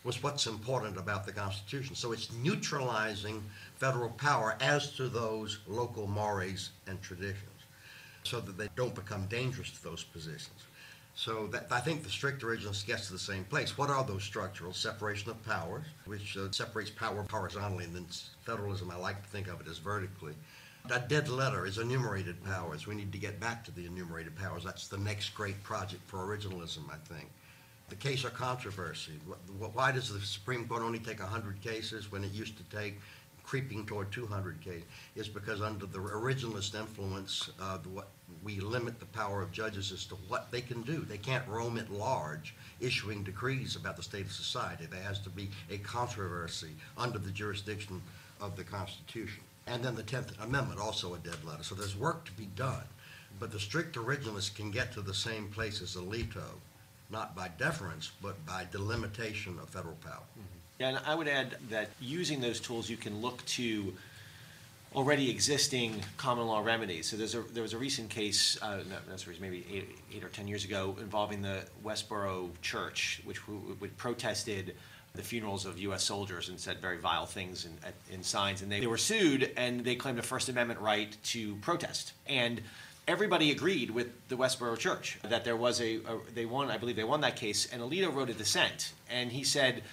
was 0.06 0.22
what's 0.22 0.46
important 0.46 0.98
about 0.98 1.26
the 1.26 1.32
Constitution. 1.32 1.96
So 1.96 2.12
it's 2.12 2.32
neutralizing 2.32 3.44
federal 3.76 4.12
power 4.12 4.56
as 4.62 4.91
to 4.94 5.10
those 5.10 5.60
local 5.68 6.06
mores 6.06 6.70
and 6.88 7.02
traditions 7.02 7.50
so 8.24 8.39
that 8.39 8.58
they 8.58 8.70
don't 8.76 8.94
become 8.94 9.26
dangerous 9.26 9.72
to 9.72 9.84
those 9.84 10.04
positions. 10.04 10.63
So 11.15 11.48
that, 11.48 11.68
I 11.72 11.80
think 11.80 12.04
the 12.04 12.10
strict 12.10 12.44
originalist 12.44 12.86
gets 12.86 13.08
to 13.08 13.13
the 13.13 13.20
same 13.20 13.46
place. 13.46 13.78
What 13.78 13.89
are 13.89 14.04
those 14.04 14.24
structural 14.24 14.74
separation 14.74 15.32
of 15.32 15.44
powers, 15.46 15.86
which 16.06 16.38
uh, 16.38 16.52
separates 16.52 16.91
power 16.91 17.26
horizontally, 17.30 17.86
and 17.86 17.96
then 17.96 18.06
federalism, 18.46 18.91
I 18.91 18.98
like 18.98 19.24
to 19.24 19.30
think 19.30 19.48
of 19.48 19.62
it 19.62 19.68
as 19.68 19.78
vertically. 19.78 20.34
A 20.91 21.00
dead 21.00 21.30
letter 21.30 21.65
is 21.65 21.80
enumerated 21.80 22.44
powers. 22.44 22.86
We 22.86 22.94
need 22.94 23.12
to 23.12 23.18
get 23.18 23.39
back 23.39 23.63
to 23.65 23.72
the 23.72 23.88
enumerated 23.88 24.36
powers. 24.36 24.63
That's 24.63 24.88
the 24.88 25.00
next 25.00 25.30
great 25.30 25.63
project 25.63 26.02
for 26.06 26.20
originalism, 26.20 26.84
I 26.91 26.98
think. 27.12 27.32
The 27.89 27.95
case 27.95 28.26
or 28.26 28.30
controversy. 28.32 29.13
Wh- 29.30 29.63
wh- 29.63 29.76
Why 29.76 29.91
does 29.91 30.12
the 30.12 30.19
Supreme 30.19 30.67
Court 30.67 30.82
only 30.82 31.00
take 31.00 31.19
100 31.19 31.62
cases 31.62 32.12
when 32.12 32.24
it 32.24 32.32
used 32.32 32.58
to 32.58 32.63
take 32.76 33.00
creeping 33.43 33.86
toward 33.86 34.12
200 34.12 34.60
cases? 34.62 34.84
Is 35.15 35.28
because 35.30 35.62
under 35.62 35.86
the 35.86 36.00
originalist 36.00 36.74
influence, 36.74 37.50
what, 37.93 38.08
we 38.43 38.60
limit 38.60 39.00
the 39.00 39.06
power 39.08 39.41
of 39.41 39.52
judges 39.52 39.91
as 39.91 40.06
to 40.06 40.15
what 40.28 40.52
they 40.52 40.62
can 40.62 40.82
do. 40.82 41.02
They 41.02 41.19
can't 41.19 41.48
roam 41.48 41.78
at 41.78 41.91
large 41.91 42.56
issuing 42.80 43.24
decrees 43.24 43.76
about 43.76 43.98
the 43.98 44.04
state 44.04 44.26
of 44.26 44.32
society. 44.32 44.88
There 44.88 45.02
has 45.04 45.19
to 45.19 45.30
be 45.30 45.50
a 45.69 45.78
controversy 45.78 46.71
under 46.98 47.19
the 47.19 47.32
jurisdiction 47.32 48.02
of 48.41 48.56
the 48.56 48.63
Constitution. 48.63 49.43
And 49.67 49.84
then 49.84 49.95
the 49.95 50.04
Tenth 50.04 50.32
Amendment, 50.41 50.80
also 50.80 51.13
a 51.13 51.19
dead 51.19 51.43
letter. 51.43 51.63
So 51.63 51.76
there's 51.76 51.95
work 51.95 52.26
to 52.26 52.32
be 52.34 52.48
done. 52.56 52.84
But 53.39 53.52
the 53.52 53.60
strict 53.60 53.95
originalists 53.95 54.54
can 54.56 54.71
get 54.71 54.91
to 54.93 55.02
the 55.02 55.13
same 55.13 55.48
place 55.50 55.82
as 55.82 55.95
Alito, 55.95 56.43
not 57.10 57.36
by 57.36 57.50
deference, 57.58 58.12
but 58.22 58.44
by 58.46 58.65
delimitation 58.72 59.58
of 59.60 59.70
federal 59.70 59.96
power. 59.96 60.24
Yeah, 60.80 60.89
and 60.89 61.00
I 61.06 61.15
would 61.15 61.28
add 61.28 61.58
that 61.70 61.89
using 62.02 62.41
those 62.41 62.60
tools, 62.60 62.89
you 62.89 62.98
can 62.98 63.22
look 63.22 63.46
to 63.46 63.94
already 64.96 65.30
existing 65.30 66.02
common 66.18 66.48
law 66.48 66.62
remedies. 66.62 67.08
So 67.08 67.18
there's 67.18 67.36
a, 67.36 67.41
there 67.41 67.63
was 67.63 67.74
a 67.74 67.78
recent 67.78 68.10
case, 68.10 68.58
uh, 68.62 68.78
no, 68.89 68.96
not 69.10 69.20
so 69.20 69.32
maybe 69.39 69.65
eight, 69.72 69.98
eight 70.13 70.24
or 70.24 70.30
10 70.30 70.48
years 70.48 70.63
ago, 70.63 70.96
involving 71.00 71.41
the 71.41 71.63
Westboro 71.84 72.50
Church, 72.62 73.22
which 73.26 73.39
w- 73.46 73.74
w- 73.74 73.91
protested 73.98 74.76
the 75.13 75.22
funerals 75.22 75.65
of 75.65 75.80
U.S. 75.80 76.04
soldiers 76.04 76.50
and 76.50 76.60
said 76.60 76.80
very 76.80 76.98
vile 76.98 77.26
things 77.26 77.65
in, 77.65 77.78
in 78.13 78.24
signs. 78.24 78.62
And 78.62 78.72
they, 78.72 78.82
they 78.82 78.88
were 78.88 78.98
sued, 78.98 79.52
and 79.58 79.84
they 79.84 79.96
claimed 79.96 80.20
a 80.20 80.24
First 80.24 80.50
Amendment 80.50 80.80
right 80.80 81.15
to 81.26 81.56
protest. 81.58 82.13
And 82.28 82.62
everybody 83.08 83.52
agreed 83.52 83.91
with 83.91 84.28
the 84.28 84.36
Westboro 84.36 84.78
Church 84.78 85.20
that 85.24 85.44
there 85.44 85.56
was 85.56 85.82
a, 85.82 85.98
a 85.98 86.20
they 86.34 86.46
won, 86.46 86.70
I 86.70 86.78
believe 86.78 86.96
they 86.96 87.04
won 87.04 87.22
that 87.22 87.36
case, 87.36 87.68
and 87.72 87.82
Alito 87.82 88.13
wrote 88.13 88.30
a 88.30 88.34
dissent, 88.34 88.94
and 89.10 89.32
he 89.32 89.44
said, 89.44 89.84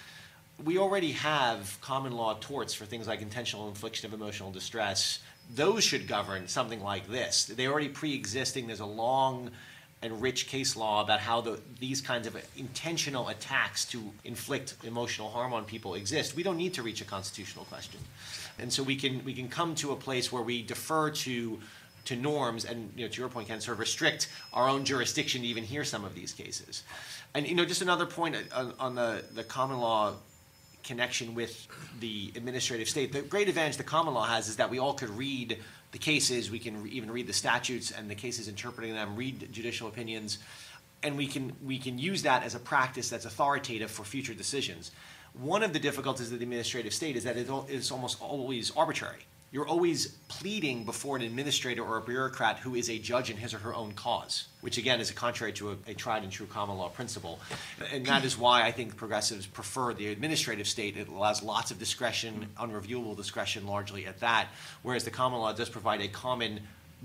we 0.63 0.77
already 0.77 1.13
have 1.13 1.77
common 1.81 2.13
law 2.13 2.37
torts 2.39 2.73
for 2.73 2.85
things 2.85 3.07
like 3.07 3.21
intentional 3.21 3.67
infliction 3.67 4.05
of 4.07 4.13
emotional 4.13 4.51
distress. 4.51 5.19
Those 5.55 5.83
should 5.83 6.07
govern 6.07 6.47
something 6.47 6.81
like 6.81 7.07
this. 7.07 7.45
They 7.45 7.67
already 7.67 7.89
pre-existing. 7.89 8.67
There's 8.67 8.79
a 8.79 8.85
long 8.85 9.51
and 10.03 10.21
rich 10.21 10.47
case 10.47 10.75
law 10.75 11.01
about 11.01 11.21
how 11.21 11.41
the, 11.41 11.59
these 11.79 12.01
kinds 12.01 12.27
of 12.27 12.37
intentional 12.57 13.29
attacks 13.29 13.85
to 13.85 14.11
inflict 14.25 14.75
emotional 14.83 15.29
harm 15.29 15.53
on 15.53 15.63
people 15.65 15.95
exist. 15.95 16.35
We 16.35 16.43
don't 16.43 16.57
need 16.57 16.73
to 16.75 16.83
reach 16.83 17.01
a 17.01 17.05
constitutional 17.05 17.65
question, 17.65 18.01
and 18.59 18.71
so 18.71 18.83
we 18.83 18.95
can 18.95 19.23
we 19.23 19.33
can 19.33 19.47
come 19.47 19.75
to 19.75 19.91
a 19.91 19.95
place 19.95 20.31
where 20.31 20.43
we 20.43 20.61
defer 20.61 21.09
to 21.09 21.59
to 22.05 22.15
norms 22.15 22.65
and 22.65 22.91
you 22.95 23.05
know 23.05 23.11
to 23.11 23.19
your 23.19 23.29
point, 23.29 23.47
can 23.47 23.61
sort 23.61 23.75
of 23.75 23.79
restrict 23.79 24.29
our 24.53 24.67
own 24.67 24.85
jurisdiction 24.85 25.41
to 25.41 25.47
even 25.47 25.63
hear 25.63 25.83
some 25.83 26.03
of 26.03 26.15
these 26.15 26.33
cases. 26.33 26.83
And 27.33 27.47
you 27.47 27.55
know, 27.55 27.65
just 27.65 27.81
another 27.81 28.05
point 28.05 28.35
uh, 28.35 28.59
on, 28.59 28.73
on 28.79 28.95
the 28.95 29.23
the 29.33 29.43
common 29.43 29.79
law 29.79 30.13
connection 30.83 31.33
with 31.33 31.67
the 31.99 32.31
administrative 32.35 32.89
state. 32.89 33.13
The 33.13 33.21
great 33.21 33.47
advantage 33.47 33.77
the 33.77 33.83
common 33.83 34.13
law 34.13 34.25
has 34.25 34.49
is 34.49 34.57
that 34.57 34.69
we 34.69 34.79
all 34.79 34.93
could 34.93 35.09
read 35.09 35.57
the 35.93 35.97
cases, 35.97 36.51
we 36.51 36.59
can 36.59 36.83
re- 36.83 36.89
even 36.89 37.09
read 37.09 37.27
the 37.27 37.33
statutes 37.33 37.91
and 37.91 38.09
the 38.09 38.15
cases 38.15 38.47
interpreting 38.47 38.93
them, 38.93 39.15
read 39.15 39.51
judicial 39.51 39.87
opinions, 39.87 40.39
and 41.03 41.17
we 41.17 41.27
can 41.27 41.53
we 41.63 41.77
can 41.79 41.97
use 41.97 42.23
that 42.23 42.43
as 42.43 42.55
a 42.55 42.59
practice 42.59 43.09
that's 43.09 43.25
authoritative 43.25 43.91
for 43.91 44.03
future 44.03 44.33
decisions. 44.33 44.91
One 45.33 45.63
of 45.63 45.73
the 45.73 45.79
difficulties 45.79 46.31
of 46.31 46.39
the 46.39 46.43
administrative 46.43 46.93
state 46.93 47.15
is 47.15 47.23
that 47.23 47.37
it 47.37 47.49
al- 47.49 47.67
is 47.69 47.91
almost 47.91 48.21
always 48.21 48.71
arbitrary. 48.75 49.25
You're 49.53 49.67
always 49.67 50.07
pleading 50.29 50.83
before 50.83 51.15
an 51.15 51.21
administrator 51.21 51.83
or 51.83 51.97
a 51.97 52.01
bureaucrat 52.01 52.57
who 52.57 52.73
is 52.73 52.89
a 52.89 52.97
judge 52.97 53.29
in 53.29 53.37
his 53.37 53.53
or 53.53 53.59
her 53.59 53.75
own 53.75 53.91
cause, 53.91 54.47
which 54.61 54.79
again 54.79 54.99
is 54.99 55.11
contrary 55.11 55.53
to 55.53 55.73
a, 55.73 55.75
a 55.91 55.93
tried 55.93 56.23
and 56.23 56.31
true 56.31 56.47
common 56.47 56.75
law 56.75 56.89
principle. 56.89 57.39
And 57.93 58.03
that 58.07 58.25
is 58.25 58.35
why 58.35 58.63
I 58.63 58.71
think 58.71 58.97
progressives 58.97 59.45
prefer 59.45 59.93
the 59.93 60.07
administrative 60.07 60.67
state. 60.67 60.97
It 60.97 61.07
allows 61.07 61.43
lots 61.43 61.69
of 61.69 61.77
discretion, 61.77 62.47
unreviewable 62.57 63.15
discretion 63.15 63.67
largely 63.67 64.07
at 64.07 64.19
that, 64.21 64.47
whereas 64.81 65.03
the 65.03 65.11
common 65.11 65.39
law 65.39 65.53
does 65.53 65.69
provide 65.69 66.01
a 66.01 66.07
common 66.07 66.59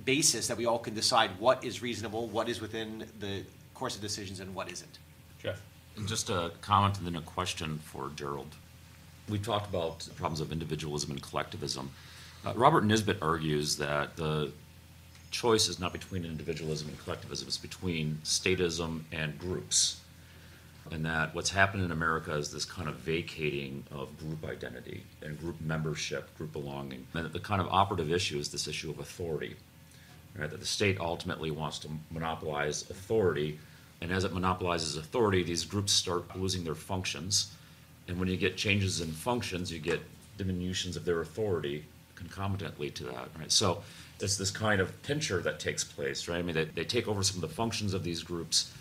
basis 0.06 0.48
that 0.48 0.56
we 0.56 0.64
all 0.64 0.78
can 0.78 0.94
decide 0.94 1.30
what 1.38 1.62
is 1.62 1.82
reasonable, 1.82 2.28
what 2.28 2.48
is 2.48 2.62
within 2.62 3.04
the 3.20 3.42
course 3.74 3.94
of 3.94 4.00
decisions, 4.00 4.40
and 4.40 4.54
what 4.54 4.72
isn't. 4.72 4.98
Jeff? 5.42 5.60
And 5.98 6.08
just 6.08 6.30
a 6.30 6.52
comment 6.62 6.96
and 6.96 7.06
then 7.06 7.16
a 7.16 7.20
question 7.20 7.78
for 7.84 8.10
Gerald. 8.16 8.54
We 9.28 9.38
talked 9.38 9.68
about 9.68 9.98
the 9.98 10.14
problems 10.14 10.40
of 10.40 10.50
individualism 10.50 11.10
and 11.10 11.22
collectivism. 11.22 11.90
Uh, 12.44 12.52
Robert 12.54 12.84
Nisbet 12.84 13.18
argues 13.20 13.76
that 13.76 14.16
the 14.16 14.52
choice 15.30 15.68
is 15.68 15.78
not 15.78 15.92
between 15.92 16.24
individualism 16.24 16.88
and 16.88 16.98
collectivism, 16.98 17.48
it's 17.48 17.58
between 17.58 18.18
statism 18.24 19.02
and 19.12 19.38
groups. 19.38 20.00
And 20.90 21.04
that 21.04 21.34
what's 21.34 21.50
happened 21.50 21.84
in 21.84 21.90
America 21.90 22.34
is 22.34 22.50
this 22.50 22.64
kind 22.64 22.88
of 22.88 22.94
vacating 22.96 23.84
of 23.90 24.16
group 24.18 24.44
identity 24.50 25.02
and 25.20 25.38
group 25.38 25.60
membership, 25.60 26.34
group 26.38 26.52
belonging. 26.52 27.06
And 27.12 27.26
that 27.26 27.32
the 27.34 27.40
kind 27.40 27.60
of 27.60 27.68
operative 27.70 28.10
issue 28.10 28.38
is 28.38 28.48
this 28.48 28.66
issue 28.66 28.90
of 28.90 28.98
authority 28.98 29.56
right, 30.38 30.50
that 30.50 30.60
the 30.60 30.66
state 30.66 30.98
ultimately 30.98 31.50
wants 31.50 31.78
to 31.80 31.88
monopolize 32.10 32.88
authority. 32.90 33.58
And 34.00 34.12
as 34.12 34.24
it 34.24 34.32
monopolizes 34.32 34.96
authority, 34.96 35.42
these 35.42 35.64
groups 35.64 35.92
start 35.92 36.34
losing 36.36 36.64
their 36.64 36.74
functions. 36.74 37.52
And 38.06 38.18
when 38.18 38.28
you 38.28 38.36
get 38.36 38.56
changes 38.56 39.00
in 39.00 39.08
functions, 39.08 39.70
you 39.72 39.80
get 39.80 40.00
diminutions 40.38 40.96
of 40.96 41.04
their 41.04 41.20
authority 41.20 41.84
concomitantly 42.18 42.90
to 42.90 43.04
that, 43.04 43.28
right? 43.38 43.50
So 43.50 43.82
it's 44.20 44.36
this 44.36 44.50
kind 44.50 44.80
of 44.80 45.02
tincture 45.02 45.40
that 45.42 45.60
takes 45.60 45.84
place, 45.84 46.28
right? 46.28 46.38
I 46.38 46.42
mean, 46.42 46.54
they, 46.54 46.64
they 46.64 46.84
take 46.84 47.08
over 47.08 47.22
some 47.22 47.36
of 47.36 47.48
the 47.48 47.54
functions 47.54 47.94
of 47.94 48.02
these 48.02 48.22
groups, 48.22 48.72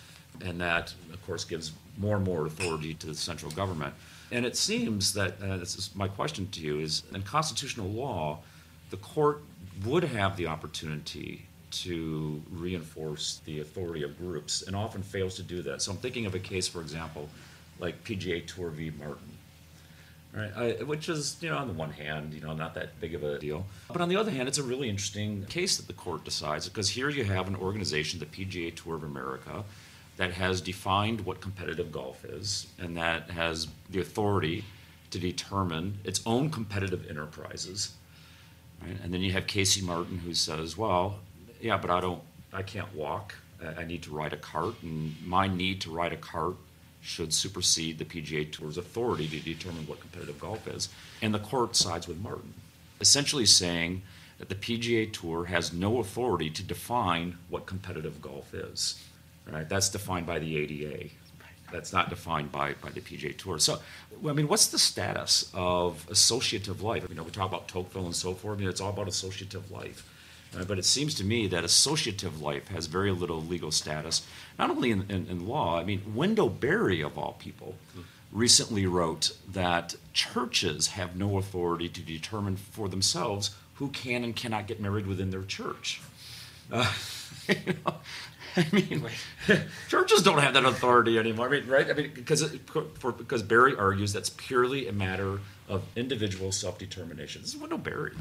and 0.44 0.60
that, 0.60 0.94
of 1.14 1.26
course, 1.26 1.44
gives 1.44 1.72
more 1.98 2.18
and 2.18 2.26
more 2.26 2.46
authority 2.46 2.94
to 2.96 3.08
the 3.08 3.16
central 3.16 3.52
government. 3.52 3.94
And 4.32 4.46
it 4.46 4.58
seems 4.58 5.14
that, 5.14 5.42
uh, 5.42 5.58
this 5.58 5.76
is 5.76 5.96
my 5.96 6.08
question 6.08 6.48
to 6.52 6.60
you, 6.60 6.80
is 6.80 7.04
in 7.14 7.22
constitutional 7.22 7.90
law, 7.90 8.40
the 8.90 8.98
court 8.98 9.42
would 9.86 10.04
have 10.04 10.36
the 10.38 10.48
opportunity 10.48 11.46
to 11.70 12.42
reinforce 12.52 13.42
the 13.46 13.60
authority 13.60 14.04
of 14.04 14.18
groups 14.18 14.64
and 14.64 14.76
often 14.76 15.04
fails 15.04 15.36
to 15.36 15.44
do 15.44 15.62
that. 15.62 15.82
So 15.82 15.92
I'm 15.92 15.98
thinking 15.98 16.26
of 16.26 16.34
a 16.34 16.40
case, 16.40 16.68
for 16.68 16.82
example, 16.82 17.30
like 17.80 18.04
PGA 18.04 18.46
Tour 18.48 18.70
v. 18.70 18.92
Martin. 18.98 19.37
Right, 20.38 20.52
I, 20.56 20.84
which 20.84 21.10
is, 21.10 21.36
you 21.42 21.50
know, 21.50 21.58
on 21.58 21.68
the 21.68 21.74
one 21.74 21.90
hand, 21.90 22.32
you 22.32 22.42
know, 22.42 22.54
not 22.54 22.76
that 22.76 23.00
big 23.02 23.16
of 23.16 23.24
a 23.24 23.40
deal. 23.40 23.66
But 23.92 24.02
on 24.02 24.10
the 24.10 24.18
other 24.18 24.30
hand, 24.30 24.48
it's 24.48 24.60
a 24.60 24.64
really 24.64 24.88
interesting 24.88 25.46
case 25.46 25.78
that 25.78 25.88
the 25.88 25.94
court 25.94 26.24
decides 26.24 26.70
because 26.70 26.90
here 26.90 27.10
you 27.10 27.24
have 27.24 27.48
an 27.48 27.56
organization, 27.56 28.20
the 28.20 28.28
PGA 28.28 28.76
Tour 28.76 28.96
of 28.96 29.04
America, 29.04 29.64
that 30.18 30.34
has 30.34 30.62
defined 30.62 31.22
what 31.22 31.42
competitive 31.42 31.92
golf 31.92 32.24
is 32.24 32.68
and 32.78 32.96
that 32.98 33.32
has 33.32 33.68
the 33.90 34.00
authority 34.00 34.64
to 35.10 35.18
determine 35.18 35.98
its 36.04 36.22
own 36.28 36.52
competitive 36.52 37.10
enterprises. 37.10 37.94
Right? 38.84 38.98
And 39.04 39.12
then 39.12 39.22
you 39.22 39.32
have 39.32 39.48
Casey 39.48 39.82
Martin 39.82 40.20
who 40.20 40.36
says, 40.36 40.78
well, 40.78 41.20
yeah, 41.60 41.78
but 41.78 41.90
I 41.90 42.00
don't, 42.00 42.22
I 42.54 42.62
can't 42.62 42.94
walk. 42.94 43.34
I 43.60 43.82
I 43.82 43.86
need 43.86 44.04
to 44.04 44.12
ride 44.12 44.34
a 44.34 44.38
cart, 44.38 44.76
and 44.84 45.16
my 45.26 45.48
need 45.48 45.82
to 45.82 45.90
ride 45.90 46.14
a 46.14 46.18
cart 46.18 46.58
should 47.02 47.34
supersede 47.34 47.98
the 47.98 48.06
PGA 48.06 48.52
Tour's 48.52 48.78
authority 48.78 49.28
to 49.28 49.40
determine 49.40 49.88
what 49.88 50.00
competitive 50.00 50.40
golf 50.40 50.68
is. 50.68 50.90
And 51.22 51.34
the 51.34 51.40
court 51.40 51.76
sides 51.76 52.08
with 52.08 52.20
Martin, 52.20 52.54
essentially 53.00 53.46
saying 53.46 54.02
that 54.40 54.50
the 54.50 54.56
PGA 54.56 55.12
Tour 55.12 55.46
has 55.46 55.74
no 55.74 56.00
authority 56.00 56.50
to 56.50 56.64
define 56.64 57.38
what 57.50 57.66
competitive 57.66 58.22
golf 58.22 58.54
is. 58.54 59.04
Right? 59.50 59.68
That's 59.68 59.90
defined 59.90 60.26
by 60.26 60.40
the 60.40 60.58
ADA. 60.58 61.10
That's 61.72 61.92
not 61.92 62.10
defined 62.10 62.52
by, 62.52 62.76
by 62.82 62.90
the 62.90 63.02
PGA 63.02 63.38
Tour. 63.38 63.60
So, 63.60 63.80
I 64.28 64.34
mean, 64.34 64.48
what's 64.48 64.68
the 64.68 64.80
status 64.80 65.50
of 65.54 66.06
associative 66.10 66.82
life? 66.82 67.06
You 67.10 67.16
know, 67.16 67.24
we 67.24 67.32
talk 67.32 67.50
about 67.50 67.68
Tocqueville 67.68 68.06
and 68.06 68.16
so 68.16 68.34
forth. 68.34 68.58
I 68.58 68.60
mean, 68.62 68.70
it's 68.70 68.82
all 68.82 68.90
about 68.90 69.08
associative 69.08 69.70
life. 69.72 70.10
Uh, 70.56 70.64
but 70.64 70.80
it 70.80 70.86
seems 70.86 71.14
to 71.16 71.24
me 71.24 71.48
that 71.48 71.64
associative 71.64 72.42
life 72.42 72.68
has 72.70 72.86
very 72.86 73.12
little 73.12 73.42
legal 73.42 73.72
status, 73.72 74.26
not 74.58 74.70
only 74.70 74.92
in, 74.92 75.06
in, 75.10 75.28
in 75.28 75.48
law. 75.48 75.80
I 75.80 75.84
mean, 75.84 76.14
Wendell 76.16 76.50
Berry, 76.50 77.02
of 77.02 77.18
all 77.18 77.34
people, 77.40 77.76
recently 78.32 78.86
wrote 78.86 79.36
that 79.52 79.96
churches 80.14 80.88
have 80.90 81.16
no 81.16 81.38
authority 81.38 81.90
to 81.90 82.02
determine 82.02 82.56
for 82.56 82.90
themselves 82.90 83.56
who 83.76 83.90
can 83.90 84.24
and 84.24 84.36
cannot 84.36 84.68
get 84.68 84.80
married 84.80 85.06
within 85.06 85.30
their 85.30 85.44
church. 85.44 86.02
Uh, 86.72 86.92
you 87.48 87.74
know, 87.86 87.94
I 88.56 88.66
mean, 88.72 89.06
churches 89.88 90.24
don't 90.24 90.40
have 90.40 90.56
that 90.56 90.66
authority 90.66 91.20
anymore. 91.20 91.48
I 91.48 91.52
mean, 91.52 91.68
right? 91.68 91.90
I 91.90 91.94
mean, 91.94 92.12
because 92.14 92.42
it, 92.42 92.62
for, 92.68 93.12
because 93.12 93.44
Berry 93.44 93.76
argues 93.76 94.14
that's 94.14 94.32
purely 94.32 94.88
a 94.88 94.94
matter 94.94 95.40
of 95.70 95.84
individual 95.96 96.52
self-determination. 96.52 97.44
This 97.44 97.54
is 97.54 97.60
Wendell 97.60 97.78
Berry. 97.78 98.14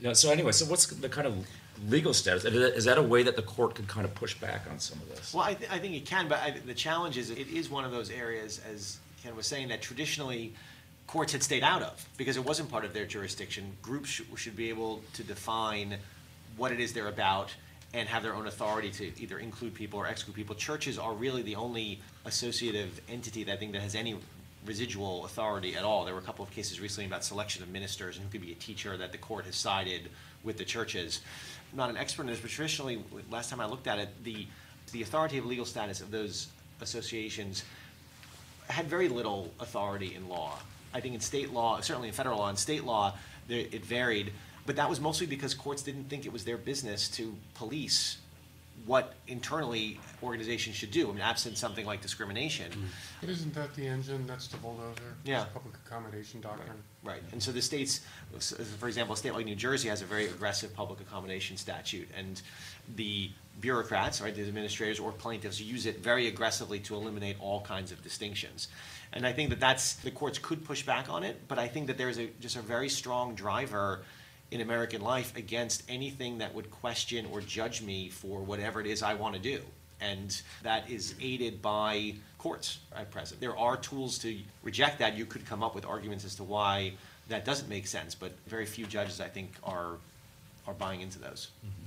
Yeah, 0.00 0.12
so 0.12 0.30
anyway, 0.30 0.52
so 0.52 0.66
what's 0.66 0.86
the 0.86 1.08
kind 1.08 1.26
of 1.26 1.46
legal 1.88 2.14
status? 2.14 2.44
Is 2.44 2.84
that 2.84 2.98
a 2.98 3.02
way 3.02 3.22
that 3.22 3.36
the 3.36 3.42
court 3.42 3.74
could 3.74 3.88
kind 3.88 4.04
of 4.04 4.14
push 4.14 4.34
back 4.34 4.62
on 4.70 4.78
some 4.78 4.98
of 5.00 5.08
this? 5.08 5.34
Well, 5.34 5.44
I, 5.44 5.54
th- 5.54 5.70
I 5.70 5.78
think 5.78 5.94
it 5.94 6.06
can, 6.06 6.28
but 6.28 6.38
I, 6.38 6.54
the 6.64 6.74
challenge 6.74 7.16
is 7.16 7.30
it 7.30 7.48
is 7.48 7.70
one 7.70 7.84
of 7.84 7.92
those 7.92 8.10
areas, 8.10 8.60
as 8.70 8.98
Ken 9.22 9.34
was 9.36 9.46
saying, 9.46 9.68
that 9.68 9.82
traditionally 9.82 10.54
courts 11.06 11.32
had 11.32 11.42
stayed 11.42 11.62
out 11.62 11.82
of 11.82 12.04
because 12.16 12.36
it 12.36 12.44
wasn't 12.44 12.68
part 12.70 12.84
of 12.84 12.92
their 12.92 13.06
jurisdiction. 13.06 13.72
Groups 13.82 14.08
sh- 14.08 14.22
should 14.36 14.56
be 14.56 14.68
able 14.68 15.02
to 15.14 15.22
define 15.22 15.96
what 16.56 16.72
it 16.72 16.80
is 16.80 16.92
they're 16.92 17.08
about 17.08 17.54
and 17.94 18.08
have 18.08 18.22
their 18.22 18.34
own 18.34 18.46
authority 18.46 18.90
to 18.90 19.12
either 19.22 19.38
include 19.38 19.72
people 19.74 19.98
or 19.98 20.06
exclude 20.06 20.34
people. 20.34 20.54
Churches 20.54 20.98
are 20.98 21.12
really 21.14 21.42
the 21.42 21.56
only 21.56 22.00
associative 22.24 23.00
entity 23.08 23.44
that 23.44 23.52
I 23.52 23.56
think 23.56 23.72
that 23.72 23.82
has 23.82 23.94
any 23.94 24.16
residual 24.66 25.24
authority 25.24 25.76
at 25.76 25.84
all. 25.84 26.04
There 26.04 26.14
were 26.14 26.20
a 26.20 26.24
couple 26.24 26.44
of 26.44 26.50
cases 26.50 26.80
recently 26.80 27.06
about 27.06 27.24
selection 27.24 27.62
of 27.62 27.68
ministers 27.68 28.16
and 28.16 28.24
who 28.24 28.30
could 28.30 28.42
be 28.42 28.52
a 28.52 28.56
teacher 28.56 28.96
that 28.96 29.12
the 29.12 29.18
court 29.18 29.46
has 29.46 29.56
sided 29.56 30.10
with 30.44 30.58
the 30.58 30.64
churches. 30.64 31.20
I'm 31.72 31.78
not 31.78 31.90
an 31.90 31.96
expert 31.96 32.22
in 32.22 32.28
this, 32.28 32.40
but 32.40 32.50
traditionally, 32.50 33.02
last 33.30 33.50
time 33.50 33.60
I 33.60 33.66
looked 33.66 33.86
at 33.86 33.98
it, 33.98 34.08
the 34.24 34.46
the 34.92 35.02
authority 35.02 35.36
of 35.38 35.46
legal 35.46 35.64
status 35.64 36.00
of 36.00 36.10
those 36.12 36.46
associations 36.80 37.64
had 38.68 38.86
very 38.86 39.08
little 39.08 39.52
authority 39.60 40.14
in 40.14 40.28
law. 40.28 40.58
I 40.94 41.00
think 41.00 41.14
in 41.14 41.20
state 41.20 41.52
law, 41.52 41.80
certainly 41.80 42.08
in 42.08 42.14
federal 42.14 42.38
law, 42.38 42.48
in 42.50 42.56
state 42.56 42.84
law, 42.84 43.14
it 43.48 43.84
varied. 43.84 44.32
But 44.64 44.76
that 44.76 44.88
was 44.88 45.00
mostly 45.00 45.26
because 45.26 45.54
courts 45.54 45.82
didn't 45.82 46.04
think 46.04 46.26
it 46.26 46.32
was 46.32 46.44
their 46.44 46.56
business 46.56 47.08
to 47.10 47.36
police 47.54 48.18
what 48.84 49.14
internally 49.26 49.98
organizations 50.22 50.76
should 50.76 50.90
do, 50.90 51.08
I 51.08 51.12
mean, 51.12 51.20
absent 51.20 51.58
something 51.58 51.86
like 51.86 52.00
discrimination. 52.02 52.70
But 53.20 53.30
isn't 53.30 53.54
that 53.54 53.74
the 53.74 53.86
engine, 53.86 54.26
that's 54.26 54.46
the 54.48 54.58
bulldozer? 54.58 55.14
Yeah. 55.24 55.42
It's 55.42 55.52
Public 55.52 55.74
accommodation 55.86 56.40
doctrine. 56.40 56.82
Right, 57.02 57.22
and 57.32 57.42
so 57.42 57.52
the 57.52 57.62
states, 57.62 58.00
for 58.78 58.88
example, 58.88 59.14
a 59.14 59.16
state 59.16 59.32
like 59.32 59.46
New 59.46 59.56
Jersey 59.56 59.88
has 59.88 60.02
a 60.02 60.04
very 60.04 60.26
aggressive 60.26 60.74
public 60.74 61.00
accommodation 61.00 61.56
statute, 61.56 62.08
and 62.16 62.40
the 62.96 63.30
bureaucrats, 63.60 64.20
right, 64.20 64.34
the 64.34 64.42
administrators 64.42 65.00
or 65.00 65.12
plaintiffs 65.12 65.60
use 65.60 65.86
it 65.86 66.00
very 66.00 66.26
aggressively 66.26 66.78
to 66.80 66.94
eliminate 66.94 67.36
all 67.40 67.60
kinds 67.62 67.90
of 67.90 68.02
distinctions. 68.02 68.68
And 69.12 69.26
I 69.26 69.32
think 69.32 69.50
that 69.50 69.60
that's, 69.60 69.94
the 69.94 70.10
courts 70.10 70.38
could 70.38 70.64
push 70.64 70.82
back 70.82 71.08
on 71.08 71.22
it, 71.22 71.48
but 71.48 71.58
I 71.58 71.68
think 71.68 71.86
that 71.86 71.96
there's 71.96 72.18
a, 72.18 72.26
just 72.40 72.56
a 72.56 72.60
very 72.60 72.88
strong 72.88 73.34
driver 73.34 74.02
in 74.50 74.60
American 74.60 75.00
life 75.00 75.36
against 75.36 75.82
anything 75.88 76.38
that 76.38 76.54
would 76.54 76.70
question 76.70 77.26
or 77.32 77.40
judge 77.40 77.82
me 77.82 78.08
for 78.08 78.40
whatever 78.40 78.80
it 78.80 78.86
is 78.86 79.02
I 79.02 79.14
want 79.14 79.34
to 79.34 79.40
do. 79.40 79.60
And 80.00 80.40
that 80.62 80.88
is 80.90 81.14
aided 81.20 81.62
by 81.62 82.14
courts 82.38 82.78
at 82.94 83.10
present. 83.10 83.40
There 83.40 83.56
are 83.56 83.76
tools 83.76 84.18
to 84.18 84.38
reject 84.62 84.98
that. 84.98 85.16
You 85.16 85.26
could 85.26 85.46
come 85.46 85.62
up 85.62 85.74
with 85.74 85.84
arguments 85.84 86.24
as 86.24 86.34
to 86.36 86.44
why 86.44 86.92
that 87.28 87.44
doesn't 87.44 87.68
make 87.68 87.86
sense, 87.86 88.14
but 88.14 88.32
very 88.46 88.66
few 88.66 88.86
judges, 88.86 89.20
I 89.20 89.28
think, 89.28 89.52
are, 89.64 89.96
are 90.66 90.74
buying 90.74 91.00
into 91.00 91.18
those. 91.18 91.48
Mm-hmm. 91.64 91.85